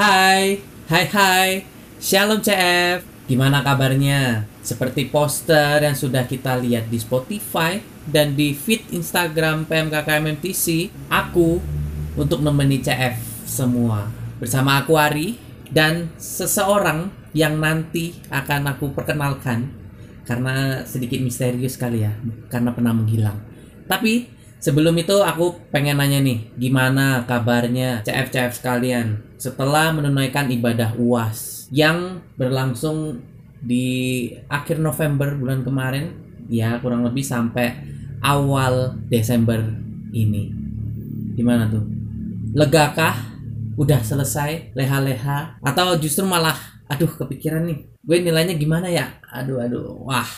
[0.00, 0.56] Hai,
[0.88, 1.50] hai hai,
[2.00, 4.48] Shalom CF Gimana kabarnya?
[4.64, 7.76] Seperti poster yang sudah kita lihat di Spotify
[8.08, 11.60] dan di feed Instagram PMKKMMTC Aku
[12.16, 14.08] untuk nemeni CF semua.
[14.40, 15.36] Bersama aku Ari
[15.68, 19.68] dan seseorang yang nanti akan aku perkenalkan.
[20.24, 22.16] Karena sedikit misterius kali ya,
[22.48, 23.36] karena pernah menghilang.
[23.84, 31.72] Tapi Sebelum itu aku pengen nanya nih, gimana kabarnya CF-CF sekalian setelah menunaikan ibadah UAS
[31.72, 33.24] yang berlangsung
[33.64, 36.12] di akhir November bulan kemarin,
[36.52, 37.72] ya kurang lebih sampai
[38.20, 39.64] awal Desember
[40.12, 40.52] ini.
[41.32, 41.84] Gimana tuh?
[42.52, 43.32] Legakah?
[43.80, 46.52] Udah selesai leha-leha atau justru malah
[46.84, 47.88] aduh kepikiran nih.
[48.04, 49.08] Gue nilainya gimana ya?
[49.32, 50.04] Aduh aduh.
[50.04, 50.28] Wah,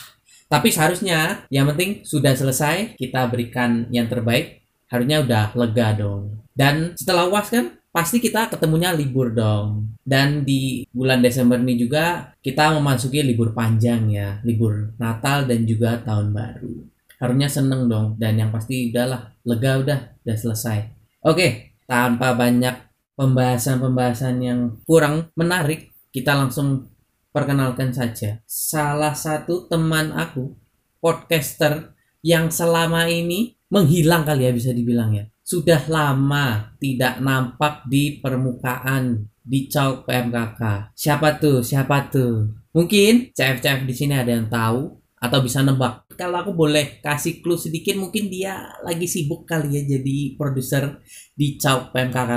[0.53, 4.61] tapi seharusnya yang penting sudah selesai, kita berikan yang terbaik.
[4.85, 6.45] Harusnya udah lega dong.
[6.53, 9.97] Dan setelah UAS kan pasti kita ketemunya libur dong.
[10.05, 15.97] Dan di bulan Desember ini juga kita memasuki libur panjang ya, libur Natal dan juga
[16.05, 16.85] tahun baru.
[17.17, 20.85] Harusnya seneng dong dan yang pasti udahlah lega udah udah selesai.
[21.25, 22.77] Oke, tanpa banyak
[23.17, 26.92] pembahasan-pembahasan yang kurang menarik, kita langsung
[27.33, 28.39] perkenalkan saja.
[28.45, 30.53] Salah satu teman aku,
[31.01, 35.25] podcaster yang selama ini menghilang kali ya bisa dibilang ya.
[35.43, 40.93] Sudah lama tidak nampak di permukaan di Cauk PMKK.
[40.95, 41.59] Siapa tuh?
[41.59, 42.47] Siapa tuh?
[42.71, 46.07] Mungkin CF-CF di sini ada yang tahu atau bisa nebak.
[46.15, 51.03] Kalau aku boleh kasih clue sedikit, mungkin dia lagi sibuk kali ya jadi produser
[51.35, 52.31] di Cauk PMKK.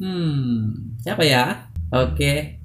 [0.00, 1.68] Hmm, siapa ya?
[1.90, 2.59] Oke,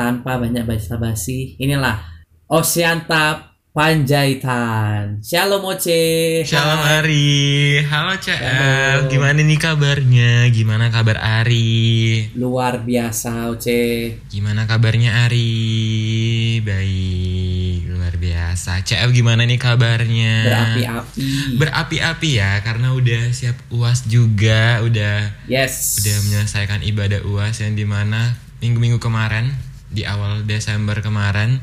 [0.00, 1.60] tanpa banyak basa-basi.
[1.60, 2.00] Inilah
[2.48, 5.20] Oceanta Panjaitan.
[5.20, 6.40] Shalom Oce.
[6.42, 6.80] Shalom.
[6.80, 7.84] Ari.
[7.84, 8.16] Halo.
[8.16, 9.12] Shalom.
[9.12, 10.48] Gimana nih kabarnya?
[10.50, 12.32] Gimana kabar Ari?
[12.34, 14.16] Luar biasa Oce.
[14.26, 16.64] Gimana kabarnya Ari?
[16.64, 18.82] Baik, luar biasa.
[18.82, 20.48] CF gimana nih kabarnya?
[20.48, 21.28] Berapi-api.
[21.60, 26.02] Berapi-api ya karena udah siap UAS juga, udah yes.
[26.02, 31.58] udah menyelesaikan ibadah UAS yang di mana minggu-minggu kemarin di awal Desember kemarin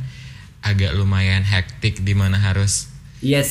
[0.60, 3.50] agak lumayan hektik di mana harus Yes.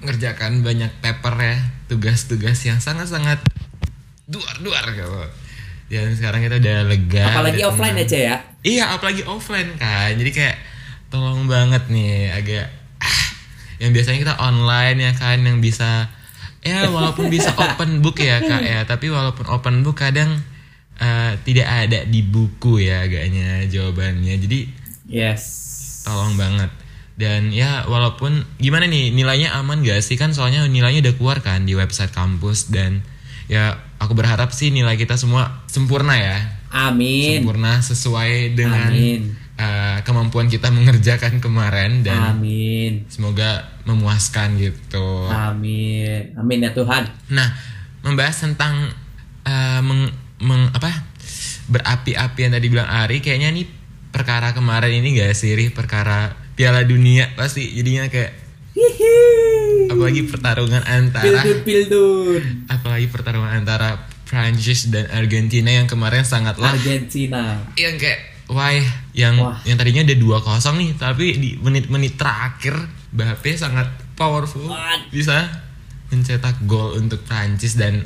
[0.00, 3.38] ngerjakan banyak paper ya tugas-tugas yang sangat-sangat
[4.24, 5.26] duar-duar kalau
[5.86, 8.08] dan sekarang kita udah lega Apalagi udah offline tenang.
[8.08, 8.36] aja ya.
[8.62, 10.56] iya apalagi offline kan jadi kayak
[11.06, 12.66] tolong banget nih agak
[12.98, 13.24] ah,
[13.76, 16.08] yang biasanya kita online ya kan yang bisa
[16.62, 20.40] ya walaupun bisa open book ya kak ya tapi walaupun open book kadang
[21.02, 24.60] eh, tidak ada di buku ya agaknya jawabannya jadi
[25.04, 25.42] Yes.
[26.02, 26.70] tolong banget
[27.12, 31.62] dan ya walaupun gimana nih nilainya aman gak sih kan soalnya nilainya udah keluar kan
[31.62, 33.04] di website kampus dan
[33.46, 36.38] ya aku berharap sih nilai kita semua sempurna ya
[36.72, 37.44] Amin.
[37.44, 39.36] sempurna sesuai dengan Amin.
[39.60, 43.04] uh, kemampuan kita mengerjakan kemarin dan Amin.
[43.12, 46.32] semoga memuaskan gitu Amin.
[46.32, 47.04] Amin ya Tuhan.
[47.28, 47.52] nah
[48.00, 48.88] membahas tentang
[49.44, 50.08] uh, meng,
[50.42, 50.90] meng- apa
[51.64, 53.66] berapi-api yang tadi bilang Ari kayaknya nih
[54.10, 55.70] perkara kemarin ini gak sih Ri?
[55.70, 58.34] perkara Piala Dunia pasti jadinya kayak
[59.88, 62.42] apalagi pertarungan antara Pildun pildun.
[62.66, 67.60] apalagi pertarungan antara Prancis dan Argentina yang kemarin sangatlah Argentina.
[67.74, 68.72] yang kayak wah
[69.12, 69.60] yang Wah.
[69.62, 70.40] yang tadinya ada 2-0
[70.74, 72.74] nih tapi di menit-menit terakhir
[73.12, 75.08] Mbappe sangat powerful What?
[75.08, 75.48] bisa
[76.08, 78.04] mencetak gol untuk Prancis dan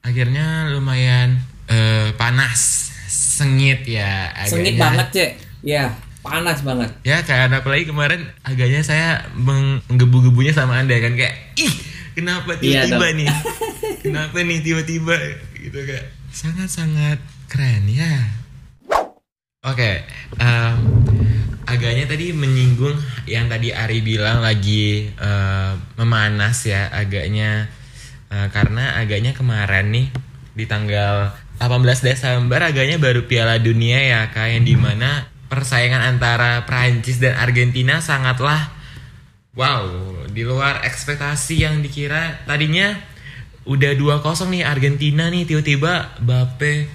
[0.00, 1.38] akhirnya lumayan
[1.72, 4.82] eh, panas sengit ya Sengit agaknya.
[4.82, 5.30] banget, Cek.
[5.62, 5.84] Ya,
[6.20, 6.90] panas banget.
[7.02, 11.72] ya kayak apalagi kemarin agaknya saya menggebu-gebunya sama anda kan kayak ih
[12.12, 13.16] kenapa Iya tiba-tiba dong.
[13.16, 13.28] nih
[14.00, 15.14] kenapa nih tiba-tiba
[15.56, 18.12] gitu kayak sangat-sangat keren ya
[19.62, 19.90] oke
[20.36, 20.74] em,
[21.64, 22.94] agaknya tadi menyinggung
[23.24, 27.66] yang tadi Ari bilang lagi eh, memanas ya agaknya
[28.28, 30.06] eh, karena agaknya kemarin nih
[30.52, 36.64] di tanggal 18 Desember agaknya baru Piala Dunia ya kak yang di mana persaingan antara
[36.64, 38.72] Prancis dan Argentina sangatlah
[39.52, 39.84] wow
[40.32, 42.40] di luar ekspektasi yang dikira.
[42.48, 42.96] Tadinya
[43.68, 46.88] udah 2-0 nih Argentina nih tiba-tiba Bape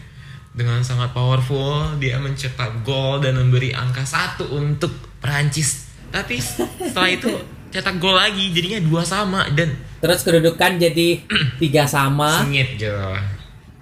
[0.57, 5.85] dengan sangat powerful dia mencetak gol dan memberi angka satu untuk Prancis.
[6.09, 7.29] Tapi setelah itu
[7.69, 11.25] cetak gol lagi jadinya dua sama dan Terus kedudukan jadi
[11.61, 12.45] tiga sama.
[12.45, 12.93] sengit gitu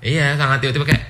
[0.05, 1.03] iya sangat tiba-tiba kayak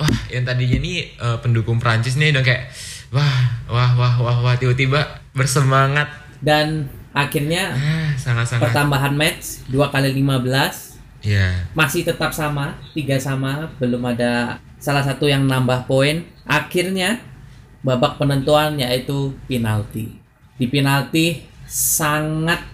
[0.00, 2.72] wah yang tadinya nih eh, pendukung Prancis nih udah kayak
[3.12, 3.36] wah
[3.68, 6.08] wah wah wah wah tiba-tiba bersemangat.
[6.40, 8.70] Dan akhirnya ah sangat-sangat.
[8.70, 15.28] pertambahan match dua kali 15 ya masih tetap sama tiga sama belum ada salah satu
[15.28, 16.24] yang nambah poin.
[16.48, 17.20] Akhirnya
[17.84, 20.16] babak penentuan yaitu penalti.
[20.58, 22.64] Di penalti sangat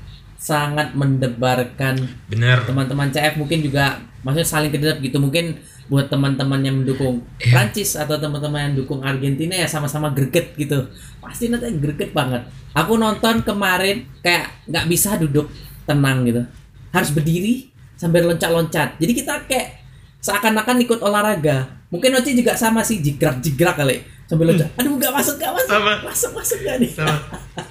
[0.45, 1.97] sangat mendebarkan
[2.29, 2.69] Bener.
[2.69, 5.17] teman-teman CF mungkin juga maksudnya saling kedap gitu.
[5.17, 5.57] Mungkin
[5.89, 7.57] buat teman-teman yang mendukung Iya.
[7.57, 10.85] Prancis atau teman-teman yang dukung Argentina ya sama-sama greget gitu.
[11.25, 12.45] Pasti nanti greget banget.
[12.77, 15.49] Aku nonton kemarin kayak nggak bisa duduk
[15.89, 16.45] tenang gitu.
[16.93, 19.01] Harus berdiri sambil loncat-loncat.
[19.01, 19.81] Jadi kita kayak
[20.21, 21.73] seakan-akan ikut olahraga.
[21.89, 24.05] Mungkin Oci juga sama sih jigrak-jigrak kali.
[24.29, 24.69] Sambil loncat.
[24.77, 25.73] Aduh nggak masuk nggak masuk.
[25.73, 25.93] Sama.
[26.05, 26.91] masuk masuk nggak nih?
[26.93, 27.17] Sama.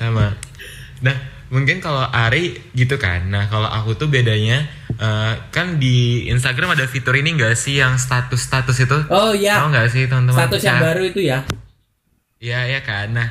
[0.02, 0.26] Sama.
[1.06, 3.30] Nah mungkin kalau Ari gitu kan.
[3.30, 4.66] Nah kalau aku tuh bedanya
[4.98, 8.98] eh, kan di Instagram ada fitur ini gak sih yang status status itu?
[9.14, 10.50] Oh ya tahu nggak sih teman-teman?
[10.50, 11.46] Status yang Nah, baru itu ya?
[12.42, 13.14] Iya ya kan.
[13.14, 13.30] Nah,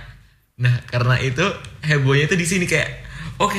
[0.55, 1.43] nah karena itu
[1.83, 3.03] hebohnya tuh di sini kayak
[3.43, 3.59] oke,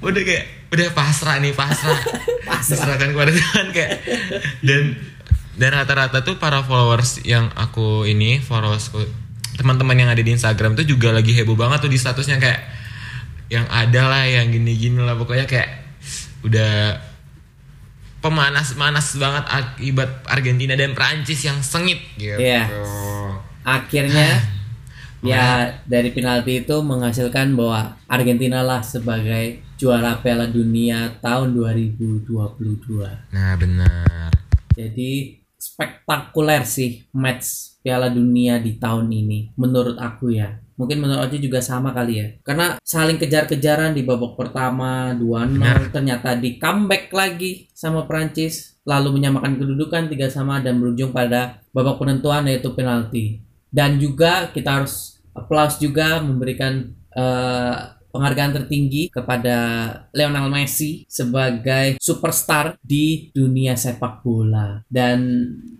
[0.00, 2.00] udah kayak udah pasrah nih pasrah.
[2.50, 2.82] Pasrah.
[2.82, 3.92] Diserahkan kepada Tuhan kayak.
[4.64, 4.98] Dan
[5.54, 8.90] dan rata-rata tuh para followers yang aku ini followers
[9.60, 12.79] teman-teman yang ada di Instagram tuh juga lagi heboh banget tuh di statusnya kayak
[13.50, 15.82] yang ada lah yang gini-gini lah pokoknya kayak
[16.46, 17.02] udah
[18.22, 22.38] pemanas-manas banget akibat Argentina dan Prancis yang sengit gitu.
[22.38, 22.68] Iya.
[23.60, 24.40] akhirnya
[25.20, 32.24] ya dari penalti itu menghasilkan bahwa Argentina lah sebagai juara Piala Dunia tahun 2022.
[33.32, 34.32] Nah benar.
[34.76, 40.56] Jadi spektakuler sih match Piala Dunia di tahun ini menurut aku ya.
[40.80, 42.26] Mungkin menurut Oji juga sama kali ya.
[42.40, 45.92] Karena saling kejar-kejaran di babak pertama 2-0 Benar.
[45.92, 52.00] ternyata di comeback lagi sama Prancis lalu menyamakan kedudukan tiga sama dan berujung pada babak
[52.00, 53.44] penentuan yaitu penalti.
[53.68, 59.56] Dan juga kita harus applause juga memberikan eh, penghargaan tertinggi kepada
[60.10, 65.18] Lionel Messi sebagai superstar di dunia sepak bola dan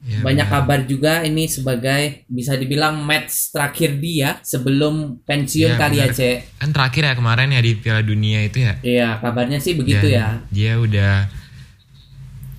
[0.00, 0.64] Ya, banyak benar.
[0.64, 6.08] kabar juga ini sebagai bisa dibilang match terakhir dia sebelum pensiun Ya, kali ya.
[6.08, 6.56] Cek.
[6.56, 8.80] Kan terakhir ya kemarin ya di Piala Dunia itu ya.
[8.80, 10.26] Iya kabarnya sih begitu Dan ya.
[10.48, 11.14] Dia udah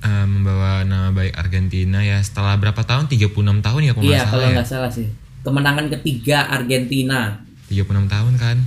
[0.02, 3.10] eh, membawa nama baik Argentina ya setelah berapa tahun?
[3.10, 4.56] 36 tahun ya kalau Iya nggak kalau salah ya.
[4.56, 5.08] nggak salah sih.
[5.42, 7.42] Kemenangan ketiga Argentina.
[7.68, 8.58] 36 tahun kan.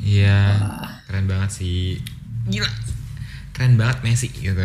[0.00, 0.58] Iya.
[1.06, 2.00] Keren banget sih.
[2.48, 2.68] Gila.
[3.52, 4.56] Keren banget Messi gitu.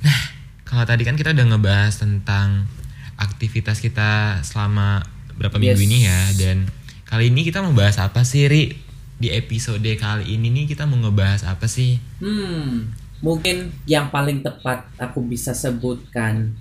[0.00, 0.20] Nah,
[0.64, 2.68] kalau tadi kan kita udah ngebahas tentang
[3.16, 5.04] aktivitas kita selama
[5.36, 5.88] berapa minggu Yes.
[5.88, 6.56] ini ya dan
[7.04, 8.76] kali ini kita mau bahas apa sih Ri?
[9.20, 12.00] Di episode kali ini nih kita mau ngebahas apa sih?
[12.24, 12.88] Hmm,
[13.20, 16.56] mungkin yang paling tepat aku bisa sebutkan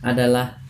[0.00, 0.61] adalah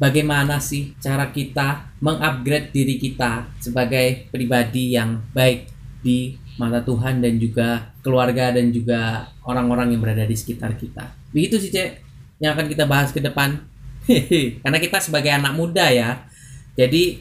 [0.00, 5.68] bagaimana sih cara kita mengupgrade diri kita sebagai pribadi yang baik
[6.00, 11.12] di mata Tuhan dan juga keluarga dan juga orang-orang yang berada di sekitar kita.
[11.36, 12.00] Begitu sih, Cek,
[12.40, 13.60] yang akan kita bahas ke depan.
[14.64, 16.24] Karena kita sebagai anak muda ya.
[16.72, 17.20] Jadi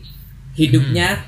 [0.56, 1.28] hidupnya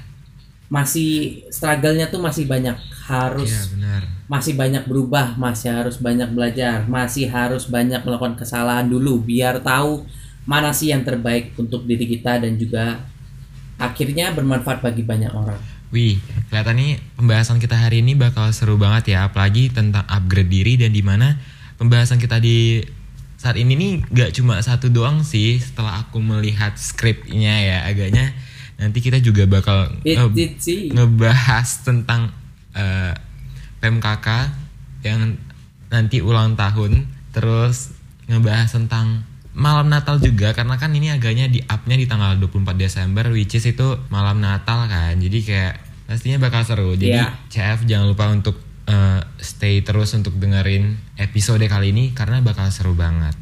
[0.71, 2.79] masih struggle-nya tuh masih banyak
[3.11, 4.01] harus Iya benar.
[4.31, 10.07] masih banyak berubah, masih harus banyak belajar, masih harus banyak melakukan kesalahan dulu biar tahu
[10.45, 12.97] mana sih yang terbaik untuk diri kita dan juga
[13.77, 15.57] akhirnya bermanfaat bagi banyak orang.
[15.91, 20.79] Wih, kelihatan nih pembahasan kita hari ini bakal seru banget ya, apalagi tentang upgrade diri
[20.79, 21.35] dan di mana
[21.75, 22.79] pembahasan kita di
[23.35, 25.59] saat ini nih gak cuma satu doang sih.
[25.59, 28.31] Setelah aku melihat skripnya ya, agaknya
[28.79, 32.31] nanti kita juga bakal nge- ngebahas tentang
[32.71, 33.13] eh,
[33.83, 34.27] PMKK
[35.03, 35.35] yang
[35.91, 37.03] nanti ulang tahun,
[37.35, 37.91] terus
[38.31, 43.27] ngebahas tentang malam Natal juga karena kan ini agaknya di up-nya di tanggal 24 Desember
[43.35, 45.19] which is itu malam Natal kan.
[45.19, 45.73] Jadi kayak
[46.07, 46.95] pastinya bakal seru.
[46.95, 47.35] Jadi Iya.
[47.51, 52.95] CF jangan lupa untuk eh, stay terus untuk dengerin episode kali ini karena bakal seru
[52.97, 53.35] banget.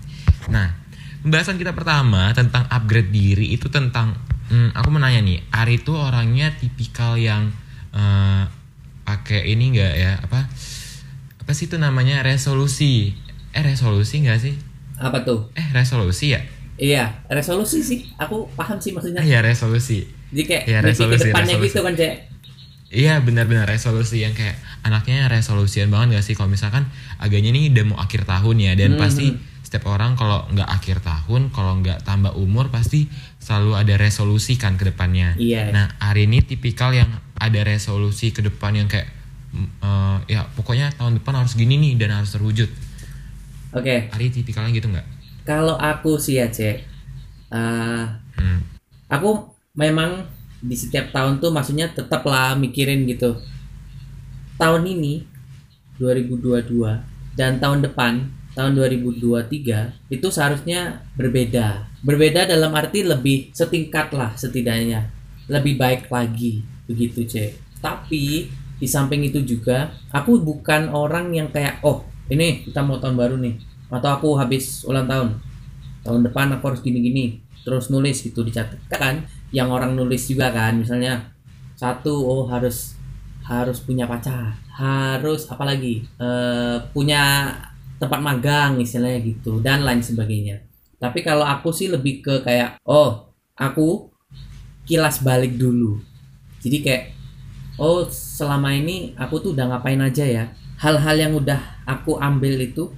[0.50, 0.74] Nah,
[1.22, 4.14] pembahasan kita pertama tentang upgrade diri itu tentang
[4.50, 7.50] hmm, aku mau nanya nih, Ari itu orangnya tipikal yang
[7.94, 8.44] eh,
[9.10, 10.46] pakai ini enggak ya apa
[11.42, 13.18] apa sih itu namanya resolusi
[13.58, 14.54] eh resolusi enggak sih
[15.00, 15.48] Apa tuh?
[15.54, 16.42] eh resolusi ya
[16.76, 18.08] Iya, resolusi sih.
[18.16, 19.20] Aku paham sih maksudnya.
[19.20, 21.68] ah ya resolusi Jadi kayak Iya, mimpi ke resolusi, depannya resolusi.
[21.68, 22.14] gitu kan, Cek.
[22.90, 26.88] Iya benar-benar resolusi yang kayak anaknya resolusian banget gak sih kalau misalkan
[27.18, 29.02] agaknya ini udah mau akhir tahun ya dan Hmm.
[29.02, 29.26] pasti
[29.62, 33.06] setiap orang kalau nggak akhir tahun kalau nggak tambah umur pasti
[33.38, 35.36] selalu ada resolusi kan ke depannya.
[35.36, 35.70] Iya.
[35.70, 39.06] Nah hari ini tipikal yang ada resolusi ke depan yang kayak
[39.80, 42.72] eh, ya pokoknya tahun depan harus gini nih dan harus terwujud.
[43.70, 45.08] Oke, Ari tipikalnya gitu nggak?
[45.44, 46.78] kalau aku sih ya, Cek.
[47.50, 48.06] eh,
[48.38, 48.62] Hmm.
[49.10, 50.30] aku memang
[50.62, 53.36] di setiap tahun tuh maksudnya tetaplah mikirin gitu
[54.56, 55.26] tahun ini
[55.98, 57.02] 2022
[57.34, 61.88] dan tahun depan tahun 2023 itu seharusnya berbeda.
[62.04, 65.08] Berbeda dalam arti lebih setingkat lah setidaknya.
[65.48, 67.80] Lebih baik lagi begitu, Cek.
[67.80, 73.18] Tapi di samping itu juga aku bukan orang yang kayak oh, ini kita mau tahun
[73.18, 73.58] baru nih.
[73.90, 75.36] Atau aku habis ulang tahun.
[76.06, 77.42] Tahun depan aku harus gini-gini.
[77.66, 80.78] Terus nulis gitu dicatat kan yang orang nulis juga kan.
[80.78, 81.34] Misalnya
[81.76, 82.96] satu oh harus
[83.44, 84.56] harus punya pacar.
[84.70, 87.52] Harus apalagi uh, punya
[87.98, 89.60] tempat magang istilahnya gitu.
[89.60, 90.62] Dan lain sebagainya.
[91.02, 94.08] Tapi kalau aku sih lebih ke kayak oh aku
[94.86, 95.98] kilas balik dulu.
[96.62, 97.19] Jadi kayak
[97.80, 100.44] oh selama ini aku tuh udah ngapain aja ya.
[100.80, 102.92] Hal-hal yang udah aku ambil itu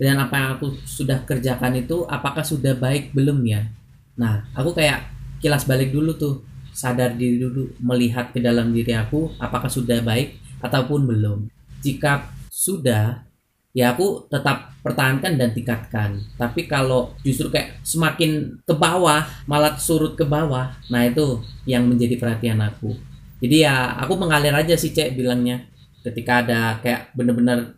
[0.00, 3.12] dan apa yang aku sudah kerjakan itu apakah sudah baik?
[3.12, 3.68] Belum ya.
[4.16, 5.04] Nah aku kayak
[5.44, 6.40] kilas balik dulu tuh.
[6.70, 11.38] Sadar diri dulu melihat ke dalam diri aku apakah sudah baik ataupun belum.
[11.84, 13.26] Jika sudah
[13.70, 16.20] ya aku tetap pertahankan dan tingkatkan.
[16.40, 22.16] Tapi kalau justru kayak semakin ke bawah, malah surut ke bawah, nah itu yang menjadi
[22.16, 23.09] perhatian aku.
[23.40, 25.64] Jadi ya aku mengalir aja sih cek bilangnya.
[26.00, 27.76] Ketika ada kayak bener-bener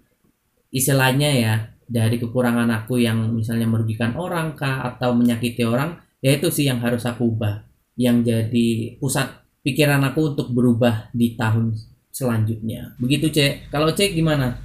[0.70, 1.54] istilahnya ya
[1.86, 6.82] dari kekurangan aku yang misalnya merugikan orang kah atau menyakiti orang, ya itu sih yang
[6.82, 7.62] harus aku ubah.
[7.94, 9.28] Yang jadi pusat
[9.62, 11.78] pikiran aku untuk berubah di tahun
[12.10, 12.98] selanjutnya.
[12.98, 13.70] Begitu cek.
[13.70, 14.58] Kalau cek gimana?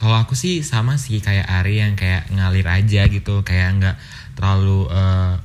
[0.00, 3.96] Kalau aku sih sama sih kayak Ari yang kayak ngalir aja gitu, kayak nggak
[4.36, 5.38] terlalu uh,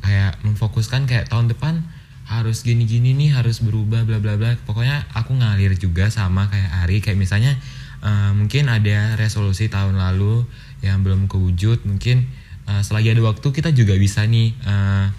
[0.00, 1.84] kayak memfokuskan kayak tahun depan
[2.30, 4.54] harus gini-gini nih harus berubah bla bla bla.
[4.62, 7.58] Pokoknya aku ngalir juga sama kayak Ari kayak misalnya
[8.06, 10.46] uh, mungkin ada resolusi tahun lalu
[10.80, 12.30] yang belum kewujud, mungkin
[12.70, 15.10] uh, selagi ada waktu kita juga bisa nih uh,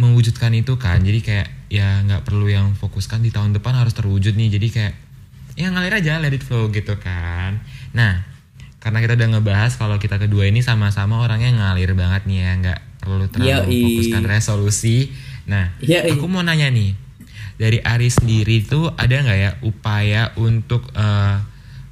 [0.00, 1.04] mewujudkan itu kan.
[1.04, 4.56] Jadi kayak ya nggak perlu yang fokuskan di tahun depan harus terwujud nih.
[4.56, 4.94] Jadi kayak
[5.56, 7.60] ya ngalir aja let it flow gitu kan
[7.92, 8.24] nah
[8.82, 12.80] karena kita udah ngebahas kalau kita kedua ini sama-sama orangnya ngalir banget nih ya nggak
[12.98, 13.82] perlu terlalu Yoi.
[13.84, 15.12] fokuskan resolusi
[15.46, 16.14] nah Yoi.
[16.14, 16.94] aku mau nanya nih.
[17.60, 21.38] Dari Ari sendiri tuh ada nggak ya upaya untuk uh,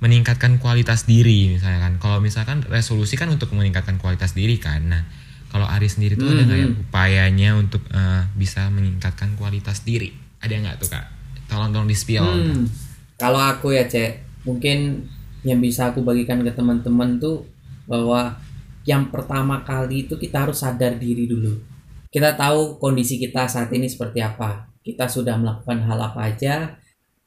[0.01, 1.95] meningkatkan kualitas diri misalnya kan?
[2.03, 4.83] Kalau misalkan resolusi kan untuk meningkatkan kualitas diri kan.
[4.89, 5.03] Nah
[5.53, 6.39] kalau Ari sendiri tuh mm -hmm.
[6.41, 6.83] ada nggak ya mm-hmm.
[6.89, 10.11] upayanya untuk uh, bisa meningkatkan kualitas diri?
[10.43, 11.07] Ada nggak tuh kak?
[11.47, 12.91] Tolong dong di spill hmm
[13.21, 15.05] kalau aku ya cek mungkin
[15.45, 17.45] yang bisa aku bagikan ke teman-teman tuh
[17.85, 18.33] bahwa
[18.89, 21.61] yang pertama kali itu kita harus sadar diri dulu
[22.11, 24.67] kita tahu kondisi kita saat ini seperti apa.
[24.83, 26.75] Kita sudah melakukan hal apa aja.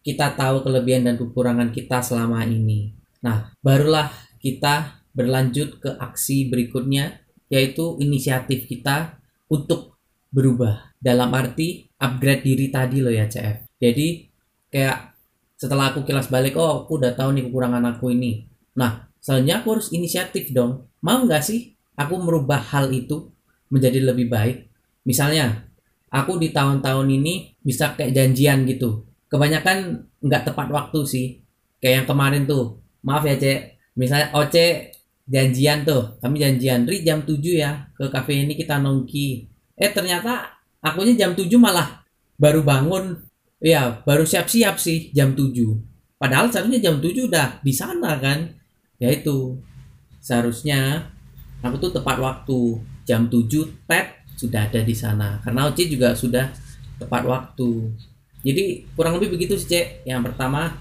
[0.03, 2.91] Kita tahu kelebihan dan kekurangan kita selama ini.
[3.23, 4.11] Nah barulah
[4.43, 9.15] kita berlanjut ke aksi berikutnya yaitu inisiatif kita
[9.47, 9.95] untuk
[10.35, 10.91] berubah.
[10.99, 14.27] Dalam arti upgrade diri tadi loh ya CF jadi
[14.67, 15.15] kayak
[15.55, 18.43] setelah aku kilas balik oh aku udah tahu nih kekurangan aku ini.
[18.75, 20.91] Nah selanjutnya aku harus inisiatif dong.
[20.99, 23.31] Mau nggak sih aku merubah hal itu
[23.71, 24.72] menjadi lebih baik
[25.07, 25.67] misalnya
[26.13, 29.07] aku di tahun-tahun ini bisa kayak janjian gitu.
[29.31, 31.27] Kebanyakan nggak tepat waktu sih.
[31.81, 32.79] Kayak yang kemarin tuh.
[33.01, 33.81] Maaf ya cek.
[33.97, 34.93] Misalnya Oce
[35.25, 36.21] janjian tuh.
[36.21, 39.49] Kami janjian Ri jam 7 ya ke cafe ini kita nongki.
[39.73, 42.05] Eh ternyata akunya jam 7 malah
[42.37, 43.17] baru bangun.
[43.63, 45.49] Iya, baru siap-siap sih jam 7.
[46.19, 48.53] Padahal seharusnya jam 7 udah di sana kan.
[49.01, 49.59] Ya itu.
[50.23, 51.09] Seharusnya
[51.65, 52.79] aku tuh tepat waktu.
[53.03, 55.41] Jam 7 tet sudah ada di sana.
[55.41, 56.49] Karena Oci juga sudah
[56.99, 57.91] tepat waktu.
[58.43, 59.87] Jadi kurang lebih begitu sih, Cek.
[60.03, 60.75] Yang pertama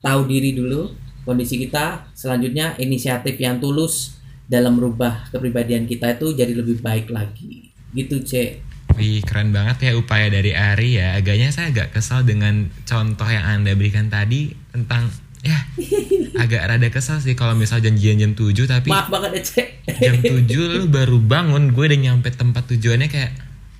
[0.00, 0.94] tahu diri dulu
[1.28, 4.16] kondisi kita, selanjutnya inisiatif yang tulus
[4.48, 7.68] dalam merubah kepribadian kita itu jadi lebih baik lagi.
[7.92, 8.68] Gitu, Cek.
[8.96, 11.14] Wih keren banget ya upaya dari Ari ya.
[11.20, 15.12] Agaknya saya agak kesal dengan contoh yang anda berikan tadi tentang
[15.48, 15.58] ya
[16.44, 19.68] agak rada kesal sih kalau misal janjian jam 7 tapi maaf banget ya cek.
[19.96, 20.44] jam 7
[20.76, 23.32] lu baru bangun gue udah nyampe tempat tujuannya kayak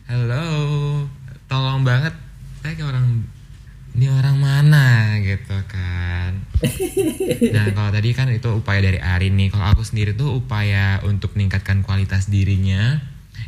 [0.09, 0.49] halo
[1.49, 2.15] tolong banget.
[2.61, 3.07] Saya kayak orang
[3.97, 5.17] ini orang mana?
[5.19, 6.33] Gitu kan.
[7.39, 9.49] Nah kalau tadi kan itu upaya dari Ari nih.
[9.51, 12.99] Kalau aku sendiri tuh upaya untuk meningkatkan kualitas dirinya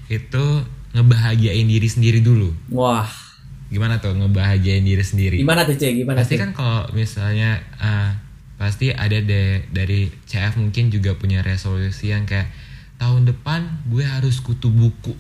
[0.07, 0.65] itu
[0.97, 2.51] ngebahagiain diri sendiri dulu.
[2.73, 3.30] Wah.
[3.71, 5.39] Gimana tuh ngebahagiain diri sendiri?
[5.39, 6.03] Gimana tuh cek?
[6.03, 6.19] Gimana?
[6.21, 8.11] Pasti kan kalau misalnya uh,
[8.59, 12.51] pasti ada deh dari CF mungkin juga punya resolusi yang kayak
[12.99, 15.15] tahun depan gue harus kutu buku.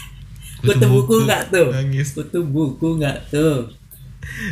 [0.60, 1.70] kutu, kutu buku nggak tuh?
[1.70, 2.12] Nangis.
[2.12, 3.70] Kutu buku nggak tuh?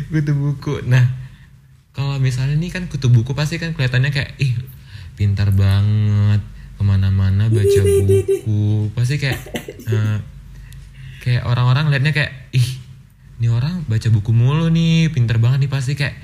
[0.09, 0.81] kutu buku.
[0.87, 1.03] Nah
[1.93, 4.55] kalau misalnya nih kan kutu buku pasti kan kelihatannya kayak ih
[5.13, 6.41] pintar banget
[6.73, 9.39] ke mana-mana baca buku pasti kayak
[9.93, 10.17] uh,
[11.21, 12.82] kayak orang-orang liatnya kayak ih
[13.43, 16.15] ini orang baca buku mulu nih pinter banget nih pasti kayak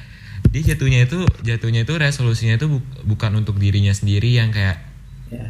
[0.50, 4.88] dia jatuhnya itu jatuhnya itu resolusinya itu bu- bukan untuk dirinya sendiri yang kayak
[5.28, 5.46] Ya.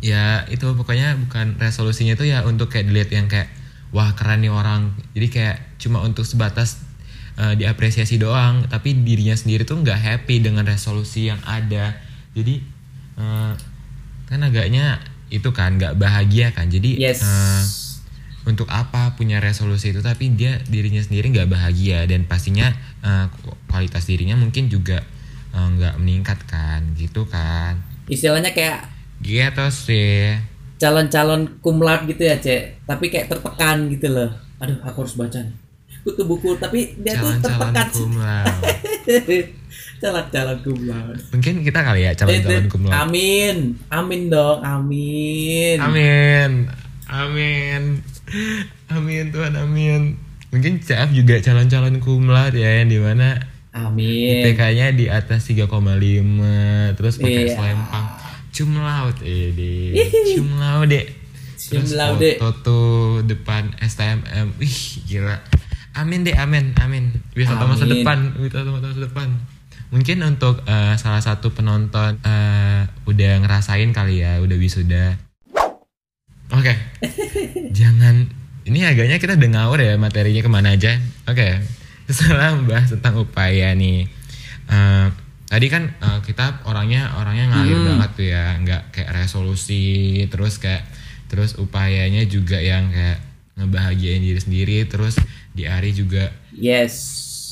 [0.00, 3.50] ya itu pokoknya bukan resolusinya itu ya untuk kayak dilihat yang kayak
[3.90, 6.80] wah keren nih orang jadi kayak cuma untuk sebatas
[7.34, 11.98] eh, diapresiasi doang tapi dirinya sendiri tuh nggak happy dengan resolusi yang ada
[12.32, 12.62] jadi
[13.18, 13.52] eh,
[14.24, 14.96] kan agaknya
[15.28, 17.20] itu kan nggak bahagia kan jadi Yes.
[17.20, 17.62] eh,
[18.42, 23.26] untuk apa punya resolusi itu tapi dia dirinya sendiri nggak bahagia dan pastinya eh,
[23.70, 25.02] kualitas dirinya mungkin juga
[25.54, 27.78] eh, nggak meningkat kan gitu kan
[28.10, 28.90] Istilahnya kayak
[29.22, 30.36] gitu sih
[30.82, 32.82] calon-calon kumlat gitu ya, Cek.
[32.90, 34.34] Tapi kayak tertekan gitu loh.
[34.58, 35.54] Aduh, aku harus baca nih.
[36.02, 38.50] Butuh buku, tapi dia tuh calon-calon tertekan.
[40.02, 41.14] calon-calon kumlat.
[41.30, 43.78] mungkin kita kali ya calon-calon kumlau Amin.
[43.86, 45.78] Amin dong, amin.
[45.78, 46.50] amin
[47.06, 48.02] amin
[48.88, 50.02] amin Tuhan amin.
[50.52, 53.40] Mungkin CF juga calon-calon kumlat ya yang di mana
[53.72, 54.44] Amin.
[54.44, 55.64] IPK-nya di atas 3,5
[56.92, 57.56] terus pakai Iya.
[57.56, 58.06] selempang.
[58.52, 59.48] Cum laude eh
[60.36, 61.00] cum laude
[61.56, 62.76] Cum terus foto
[63.24, 64.76] depan STMM wih
[65.08, 65.40] gila.
[65.96, 67.16] Amin deh amin amin.
[67.32, 69.32] Wisata masa depan wisata masa depan.
[69.88, 75.16] Mungkin untuk eh, salah satu penonton eh, udah ngerasain kali ya udah wisuda
[76.52, 76.72] oke.
[77.78, 78.28] Jangan
[78.62, 80.96] ini agaknya kita udah ngawur ya materinya ke mana aja.
[81.26, 81.58] Oke.
[82.06, 84.06] Setelah membahas tentang upaya nih
[84.62, 85.06] Eh,
[85.46, 87.88] tadi kan eh, kita orangnya orangnya ngalir Hmm.
[87.92, 88.44] banget tuh ya.
[88.56, 89.84] Nggak kayak resolusi
[90.28, 90.86] terus kayak
[91.26, 93.20] terus upayanya juga yang kayak
[93.52, 95.18] ngebahagiain diri sendiri terus
[95.52, 96.32] di Ari juga.
[96.52, 96.94] Yes.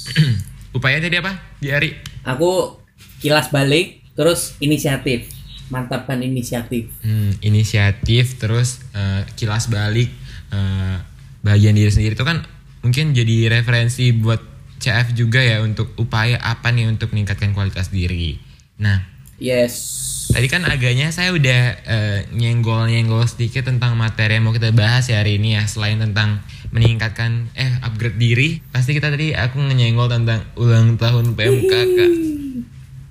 [0.76, 1.37] upaya tadi apa?
[1.61, 1.92] Di Ari?
[2.25, 2.80] Aku
[3.21, 5.28] kilas balik, terus inisiatif.
[5.71, 6.91] Mantapkan inisiatif.
[7.00, 10.11] Hmm, inisiatif terus eh, kilas balik
[10.50, 10.97] eh,
[11.41, 12.45] bagian diri sendiri itu kan
[12.83, 14.43] mungkin jadi referensi buat
[14.80, 18.41] CF juga ya untuk upaya apa nih untuk meningkatkan kualitas diri.
[18.80, 19.04] Nah,
[19.41, 20.28] Yes.
[20.37, 25.25] tadi kan agaknya saya udah eh, nyenggol-nyenggol sedikit tentang materi yang mau kita bahas ya
[25.25, 26.45] hari ini ya selain tentang
[26.76, 31.99] meningkatkan eh upgrade diri, pasti kita tadi aku nyenggol tentang ulang tahun PMKK.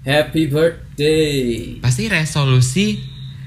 [0.10, 1.78] Happy birthday.
[1.78, 2.98] pasti resolusi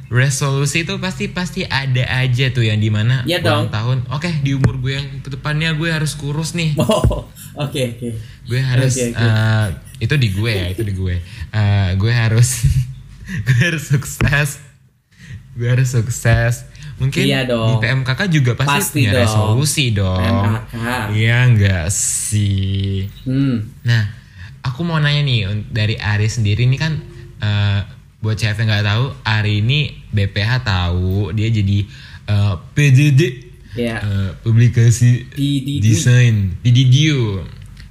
[0.06, 3.66] resolusi itu pasti pasti ada aja tuh yang di mana Iya ulang dong.
[3.70, 8.08] tahun oke di umur gue yang ke depannya gue harus kurus nih Oh, oke oke.
[8.44, 9.18] gue harus Oke, oke.
[9.18, 9.66] eh,
[10.00, 11.16] itu di gue ya itu di gue
[11.50, 12.62] Eh, gue harus
[13.46, 14.60] gue harus sukses
[15.52, 17.80] gue harus sukses mungkin Iya dong.
[17.80, 19.22] di PMKK juga pasti, Pasti punya dong.
[19.24, 20.76] resolusi dong PMKK.
[21.10, 23.64] iya enggak sih Hmm.
[23.82, 24.12] Nah,
[24.62, 26.98] aku mau nanya nih dari Ari sendiri ini kan
[27.38, 27.80] eh,
[28.18, 31.78] buat chef yang nggak tahu, Ari ini BPH tahu dia jadi
[32.26, 33.22] eh, PDD
[33.72, 33.98] Ya.
[33.98, 35.80] eh, publikasi PDD.
[35.80, 37.40] desain PDDU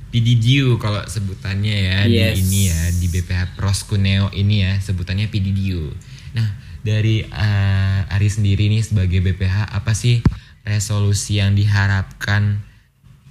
[0.08, 2.38] PDDU kalau sebutannya ya Yes.
[2.38, 5.90] di ini ya di BPH Proskuneo ini ya sebutannya PDDU.
[6.32, 6.48] Nah,
[6.80, 10.22] dari eh, Ari sendiri nih sebagai BPH apa sih
[10.62, 12.62] resolusi yang diharapkan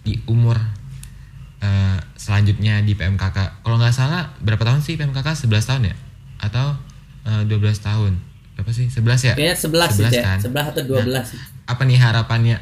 [0.03, 0.59] di umur
[1.61, 3.65] eh, selanjutnya di PMKK.
[3.65, 5.47] Kalau nggak salah berapa tahun sih PMKK?
[5.47, 5.97] 11 tahun ya?
[6.41, 6.67] Atau
[7.29, 8.13] eh, 12 tahun?
[8.57, 8.89] Berapa sih?
[8.89, 9.35] 11 ya?
[9.37, 10.25] Kayaknya 11 sih, 11 Cek.
[10.25, 10.39] kan?
[10.45, 11.41] 11 atau 12 sih.
[11.71, 12.57] Apa nih harapannya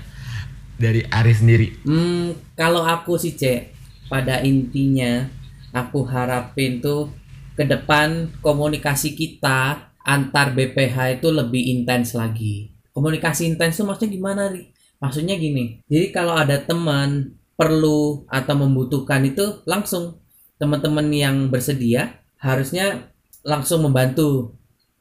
[0.79, 1.69] dari Ari sendiri?
[1.83, 3.75] Hmm, kalau aku sih cek
[4.07, 5.27] pada intinya
[5.75, 7.13] aku harapin tuh
[7.59, 12.71] ke depan komunikasi kita antar BPH itu lebih intens lagi.
[12.95, 14.71] Komunikasi intens tuh maksudnya gimana, Ri?
[14.99, 15.83] Maksudnya gini.
[15.87, 20.23] Jadi kalau ada teman perlu atau membutuhkan itu langsung
[20.63, 23.11] teman-teman yang bersedia harusnya
[23.43, 24.55] langsung membantu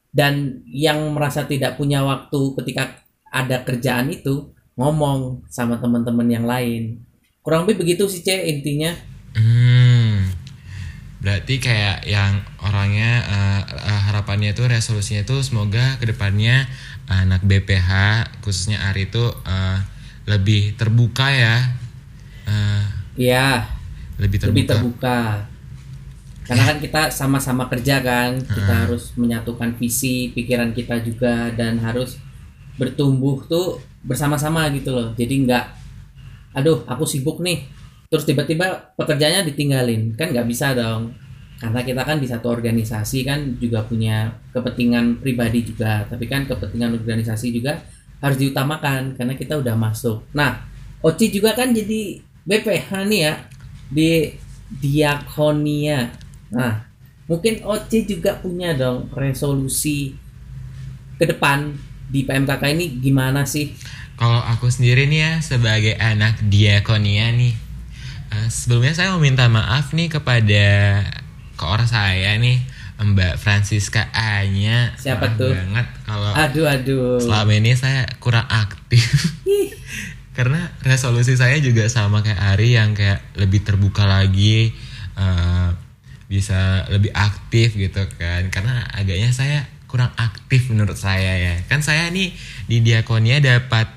[0.10, 7.06] dan yang merasa tidak punya waktu ketika ada kerjaan itu ngomong sama teman-teman yang lain
[7.46, 8.92] kurang lebih begitu sih C intinya
[9.38, 10.34] Hmm.
[11.22, 16.66] Berarti kayak yang orangnya eh, eh, harapannya tuh resolusinya tuh semoga ke depannya
[17.06, 17.90] anak BPH
[18.42, 19.80] khususnya Ari itu eh,
[20.26, 21.56] lebih terbuka ya.
[22.48, 22.84] Eh,
[23.20, 23.68] ya
[24.16, 24.52] lebih terbuka.
[24.52, 25.20] lebih terbuka.
[26.48, 32.16] karena kan kita sama-sama kerja kan kita harus menyatukan visi pikiran kita juga dan harus
[32.80, 35.12] bertumbuh tuh bersama-sama gitu loh.
[35.20, 35.66] Jadi nggak
[36.56, 37.68] aduh aku sibuk nih.
[38.08, 40.16] Terus tiba-tiba pekerjaannya ditinggalin.
[40.16, 41.12] Kan nggak bisa dong.
[41.60, 46.08] Karena kita kan di satu organisasi kan juga punya kepentingan pribadi juga.
[46.08, 47.76] Tapi kan kepentingan organisasi juga
[48.24, 50.24] harus diutamakan karena kita udah masuk.
[50.32, 53.34] Nah Oci juga kan jadi BPH nih ya
[53.92, 54.12] di
[54.68, 56.08] Diakonia.
[56.56, 56.88] Nah
[57.28, 60.16] mungkin Oci juga punya dong resolusi
[61.20, 61.76] ke depan
[62.08, 63.76] di PMKK ini gimana sih?
[64.16, 67.54] Kalau aku sendiri nih ya sebagai anak diakonia nih,
[68.34, 70.66] eh, sebelumnya saya mau minta maaf nih kepada
[71.60, 72.64] koor saya nih
[72.98, 74.98] Mbak Francisca A-nya.
[74.98, 75.54] Siapa tuh?
[75.54, 77.22] banget kalau Aduh aduh.
[77.22, 79.06] selama ini saya kurang aktif
[80.38, 84.70] karena resolusi saya juga sama kayak Ari yang kayak lebih terbuka lagi
[85.18, 85.70] eh,
[86.30, 92.14] bisa lebih aktif gitu kan karena agaknya saya kurang aktif menurut saya ya kan saya
[92.14, 92.36] nih
[92.70, 93.90] di diakonia dapat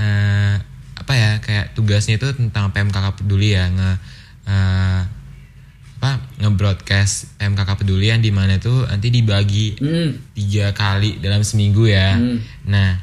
[0.00, 0.58] eh,
[0.98, 3.90] apa ya kayak tugasnya itu tentang PMKK peduli ya nge
[4.50, 5.02] eh,
[6.00, 10.16] apa nge-broadcast PMKK peduli yang di mana tuh nanti dibagi Hmm.
[10.32, 12.16] tiga kali dalam seminggu ya.
[12.16, 12.40] Hmm.
[12.64, 12.96] Nah,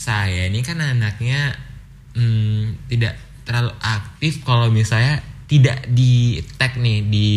[0.00, 1.52] saya ini kan anaknya
[2.16, 5.20] hmm, tidak terlalu aktif kalau misalnya
[5.50, 7.30] tidak di tag nih di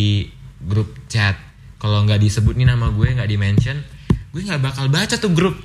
[0.63, 1.35] grup chat.
[1.75, 3.77] Kalau nggak disebut nih nama gue nggak di mention,
[4.31, 5.55] gue nggak bakal baca tuh grup.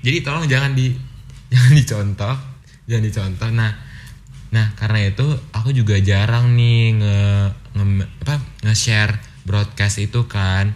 [0.00, 0.94] Jadi tolong jangan di
[1.52, 2.36] jangan dicontoh,
[2.88, 3.48] jangan dicontoh.
[3.52, 3.72] Nah,
[4.48, 7.18] nah karena itu aku juga jarang nih nge,
[7.76, 9.14] nge- apa nge-share
[9.44, 10.72] broadcast itu kan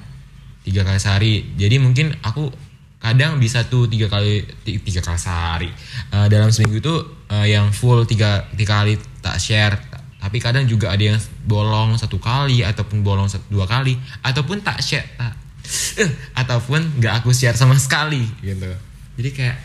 [0.62, 2.49] tiga kali sehari jadi mungkin aku
[3.03, 5.71] kadang bisa tuh tiga kali ti- tiga kali sehari.
[6.09, 6.95] Eh, dalam seminggu itu
[7.29, 9.75] eh, yang full tiga tiga kali tak share.
[10.23, 14.79] Tapi kadang juga ada yang bolong satu kali ataupun bolong satu, dua kali ataupun tak
[14.79, 15.35] share tak
[15.99, 16.07] eh,
[16.38, 18.71] ataupun nggak aku share sama sekali gitu.
[19.19, 19.59] Jadi kayak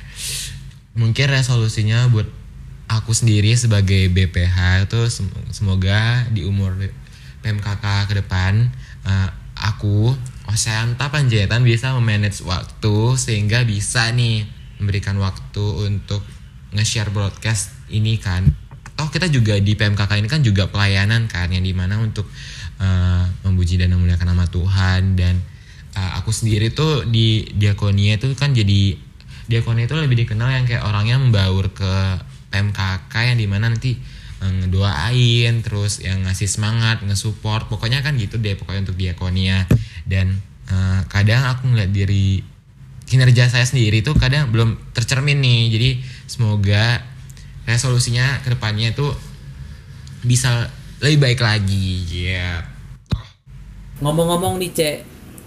[0.98, 2.26] mungkin resolusinya buat
[2.90, 6.74] aku sendiri sebagai BPH itu sem- semoga di umur
[7.46, 8.74] PMKK ke depan
[9.06, 14.48] eh, aku Oseanta Panjaitan bisa memanage waktu sehingga bisa nih
[14.80, 16.24] memberikan waktu untuk
[16.72, 18.48] nge-share broadcast ini kan.
[18.98, 22.26] Oh kita juga di PMKK ini kan juga pelayanan kan yang di mana untuk
[22.82, 25.20] eh, memuji dan memuliakan nama Tuhan.
[25.20, 25.36] Dan
[25.94, 28.98] eh, aku sendiri tuh di diakonia itu kan jadi
[29.48, 31.94] diakonia itu lebih dikenal yang kayak orangnya membaur ke
[32.52, 34.00] PMKK yang di mana nanti
[34.42, 37.70] eh, ngedoain terus yang ngasih semangat nge-support.
[37.70, 39.68] Pokoknya kan gitu deh pokoknya untuk diakonia
[40.08, 40.40] dan
[40.72, 42.42] eh, kadang aku ngeliat diri
[43.08, 45.62] kinerja saya sendiri tuh kadang belum tercermin nih.
[45.72, 45.90] Jadi
[46.28, 47.04] semoga
[47.68, 49.08] resolusinya ke depannya itu
[50.24, 50.68] bisa
[51.04, 52.04] lebih baik lagi.
[52.32, 52.64] Ya
[53.98, 54.96] Ngomong-ngomong nih Cek,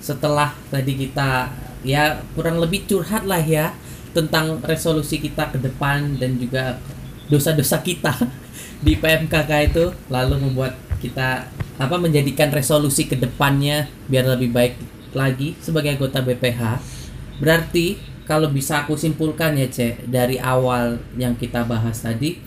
[0.03, 1.53] setelah tadi kita
[1.87, 3.73] ya kurang lebih curhat lah ya
[4.11, 6.83] tentang resolusi kita ke depan dan juga
[7.31, 8.11] dosa-dosa kita
[8.85, 11.49] di PMKK itu lalu membuat kita
[11.81, 14.75] apa menjadikan resolusi ke depannya biar lebih baik
[15.17, 16.61] lagi sebagai anggota BPH.
[17.41, 17.97] Berarti
[18.29, 22.39] kalau bisa aku simpulkan ya Cek dari awal yang kita bahas tadi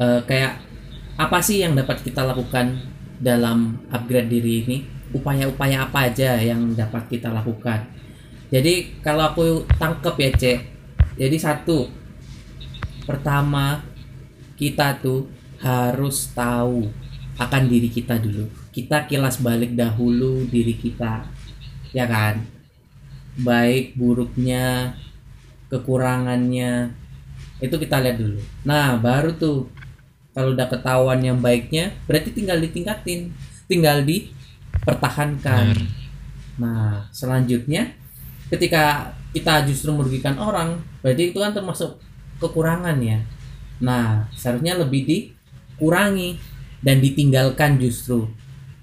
[0.00, 0.58] eh, kayak
[1.20, 2.80] apa sih yang dapat kita lakukan
[3.20, 4.78] dalam upgrade diri ini?
[5.14, 7.86] Upaya-upaya apa aja yang dapat kita lakukan?
[8.50, 10.58] Jadi kalau aku tangkep ya cek,
[11.16, 11.88] jadi satu,
[13.08, 13.80] pertama
[14.60, 15.28] kita tuh
[15.62, 17.05] harus tahu
[17.36, 18.48] akan diri kita dulu.
[18.72, 21.24] Kita kilas balik dahulu diri kita,
[21.92, 22.40] ya kan?
[23.36, 24.96] Baik buruknya,
[25.68, 26.92] kekurangannya,
[27.60, 28.40] itu kita lihat dulu.
[28.64, 29.68] Nah baru tuh
[30.36, 33.32] kalau udah ketahuan yang baiknya berarti tinggal ditingkatin
[33.64, 35.72] tinggal dipertahankan
[36.60, 37.96] nah selanjutnya
[38.52, 41.96] ketika kita justru merugikan orang berarti itu kan termasuk
[42.36, 43.24] kekurangan ya
[43.80, 46.36] nah seharusnya lebih dikurangi
[46.80, 48.28] dan ditinggalkan justru.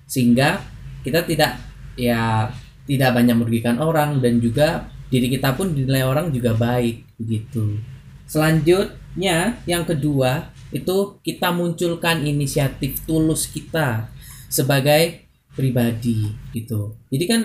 [0.06, 0.62] Sehingga
[1.04, 1.60] kita tidak
[1.98, 2.50] ya
[2.84, 7.78] tidak banyak merugikan orang dan juga diri kita pun dinilai orang juga baik begitu.
[8.26, 14.10] Selanjutnya yang kedua itu kita munculkan inisiatif tulus kita
[14.50, 16.98] sebagai pribadi gitu.
[17.14, 17.42] Jadi kan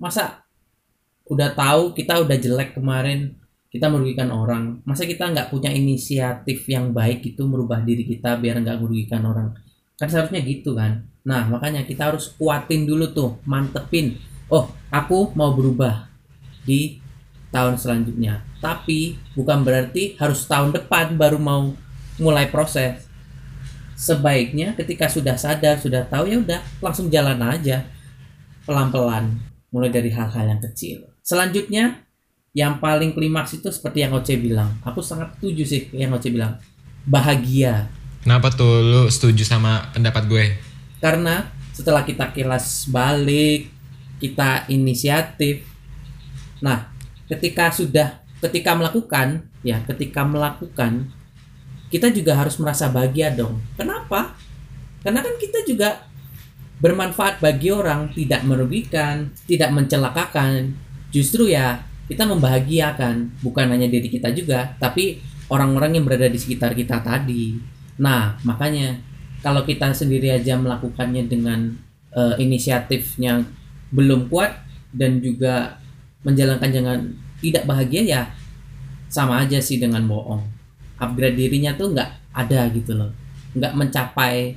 [0.00, 0.48] masa
[1.28, 3.36] udah tahu kita udah jelek kemarin
[3.70, 8.58] kita merugikan orang masa kita nggak punya inisiatif yang baik itu merubah diri kita biar
[8.58, 9.54] nggak merugikan orang
[10.00, 11.04] kan seharusnya gitu kan.
[11.28, 14.16] Nah makanya kita harus kuatin dulu tuh mantepin.
[14.48, 16.08] Oh aku mau berubah
[16.64, 16.96] di
[17.52, 18.40] tahun selanjutnya.
[18.64, 21.76] Tapi bukan berarti harus tahun depan baru mau
[22.16, 23.04] mulai proses.
[24.00, 27.84] Sebaiknya ketika sudah sadar sudah tahu ya udah langsung jalan aja.
[28.64, 29.36] Pelan-pelan
[29.68, 31.12] mulai dari hal-hal yang kecil.
[31.20, 32.08] Selanjutnya
[32.56, 34.80] yang paling klimaks itu seperti yang Oce bilang.
[34.80, 36.56] Aku sangat setuju sih yang Oce bilang.
[37.04, 40.44] Bahagia kenapa tuh lu setuju sama pendapat gue?
[41.00, 43.72] Karena setelah kita kilas balik
[44.20, 45.64] kita inisiatif.
[46.60, 46.92] Nah
[47.24, 51.08] ketika sudah ketika melakukan ya ketika melakukan
[51.88, 53.58] kita juga harus merasa bahagia dong.
[53.74, 54.36] Kenapa?
[55.00, 56.04] Karena kan kita juga
[56.80, 60.76] bermanfaat bagi orang tidak merugikan tidak mencelakakan.
[61.10, 63.40] Justru ya kita membahagiakan.
[63.40, 68.96] Bukan hanya diri kita juga tapi orang-orang yang berada di sekitar kita tadi nah makanya
[69.44, 71.76] kalau kita sendiri aja melakukannya dengan
[72.16, 73.44] eh, inisiatifnya
[73.92, 74.56] belum kuat
[74.96, 75.80] dan juga
[76.24, 76.98] menjalankan dengan
[77.40, 78.22] tidak bahagia ya
[79.10, 80.44] sama aja sih dengan bohong.
[81.00, 83.10] Upgrade dirinya tuh nggak ada gitu loh.
[83.56, 84.54] Nggak mencapai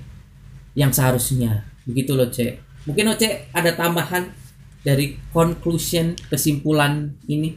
[0.78, 1.66] yang seharusnya.
[1.88, 2.86] Begitu loh cek.
[2.86, 4.28] Mungkin Oce ada tambahan
[4.84, 7.56] dari conclusion kesimpulan ini?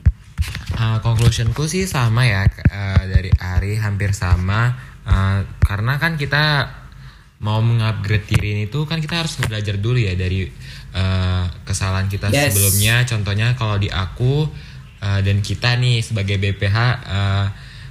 [0.78, 6.68] Uh, conclusionku sih sama ya uh, dari Ari hampir sama uh, karena kan kita
[7.36, 10.48] mau mengupgrade diri ini tuh kan kita harus belajar dulu ya dari
[10.96, 12.52] uh, kesalahan kita Yes.
[12.52, 14.48] sebelumnya contohnya kalau di aku
[15.00, 17.46] uh, dan kita nih sebagai BPH uh,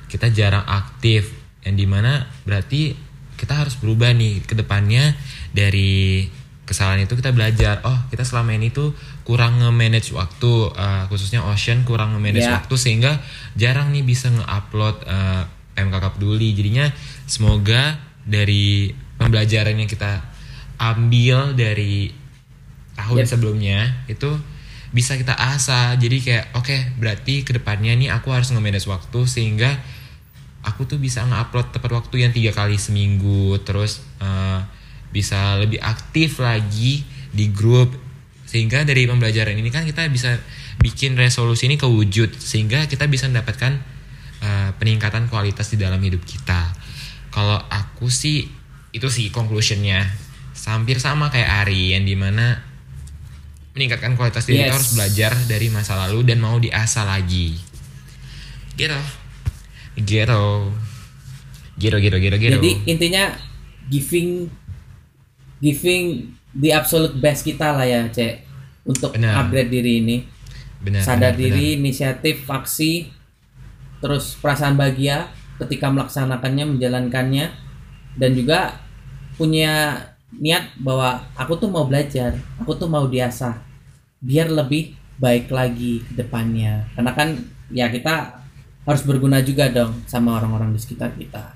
[0.09, 1.29] kita jarang aktif
[1.61, 2.97] yang di mana berarti
[3.37, 5.13] kita harus berubah nih ke depannya
[5.51, 6.25] dari
[6.65, 11.85] kesalahan itu kita belajar oh kita selama ini tuh kurang nge-manage waktu uh, khususnya Ocean
[11.85, 12.57] kurang nge-manage Ya.
[12.57, 13.21] waktu sehingga
[13.53, 16.55] jarang nih bisa nge-upload uh, MKK peduli.
[16.55, 16.89] Jadinya
[17.27, 20.23] semoga dari pembelajaran yang kita
[20.75, 22.11] ambil dari
[22.95, 23.29] tahun Yep.
[23.29, 24.31] sebelumnya itu
[24.95, 25.99] bisa kita asah.
[25.99, 29.75] Jadi kayak oke berarti ke depannya nih aku harus nge-manage waktu sehingga
[30.63, 33.59] aku tuh bisa nge-upload tepat waktu yang tiga kali seminggu.
[33.67, 34.63] Terus uh,
[35.11, 37.03] bisa lebih aktif lagi
[37.35, 37.91] di grup.
[38.47, 40.39] Sehingga dari pembelajaran ini kan kita bisa
[40.79, 43.94] bikin resolusi ini kewujud sehingga kita bisa mendapatkan
[44.45, 46.69] uh, peningkatan kualitas di dalam hidup kita.
[47.33, 48.45] Kalau aku sih
[48.93, 50.05] itu sih conclusionnya.
[50.65, 52.57] Hampir sama kayak Ari yang di mana
[53.77, 54.65] meningkatkan kualitas diri Yes.
[54.65, 57.53] kita harus belajar dari masa lalu dan mau diasah lagi.
[58.73, 58.97] Gitu.
[59.99, 60.41] Gitu.
[61.75, 62.55] Gitu gitu gitu gitu.
[62.55, 63.35] Jadi intinya
[63.91, 64.47] giving
[65.59, 68.47] giving the absolute best kita lah ya cek.
[68.85, 69.45] Untuk Benar.
[69.45, 70.17] upgrade diri ini.
[70.81, 73.09] Benar sadar benar, diri inisiatif aksi
[74.03, 75.31] terus perasaan bahagia
[75.61, 77.51] ketika melaksanakannya menjalankannya
[78.19, 78.79] dan juga
[79.39, 80.03] punya
[80.35, 83.55] niat bahwa aku tuh mau belajar aku tuh mau diasah
[84.25, 86.87] biar lebih baik lagi ke depannya.
[86.95, 87.37] Karena kan
[87.71, 88.43] ya kita
[88.85, 91.55] harus berguna juga dong sama orang-orang di sekitar kita.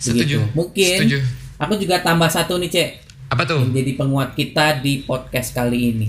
[0.00, 0.38] setuju.
[0.40, 0.56] Begitu.
[0.56, 1.18] mungkin setuju.
[1.60, 2.90] aku juga tambah satu nih cek.
[3.30, 3.62] Apa tuh?
[3.62, 6.08] Yang jadi penguat kita di podcast kali ini.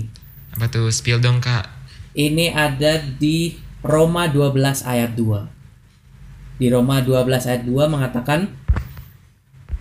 [0.56, 0.88] Apa tuh?
[0.88, 1.68] Spill dong kak.
[2.12, 6.62] Ini ada di Roma 12 ayat 2.
[6.62, 8.54] Di Roma 12 ayat 2 mengatakan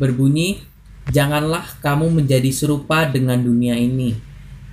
[0.01, 0.65] berbunyi
[1.13, 4.17] janganlah kamu menjadi serupa dengan dunia ini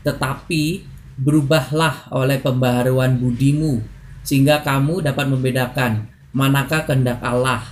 [0.01, 0.81] tetapi
[1.21, 3.85] berubahlah oleh pembaharuan budimu
[4.25, 7.69] sehingga kamu dapat membedakan manakah kehendak Allah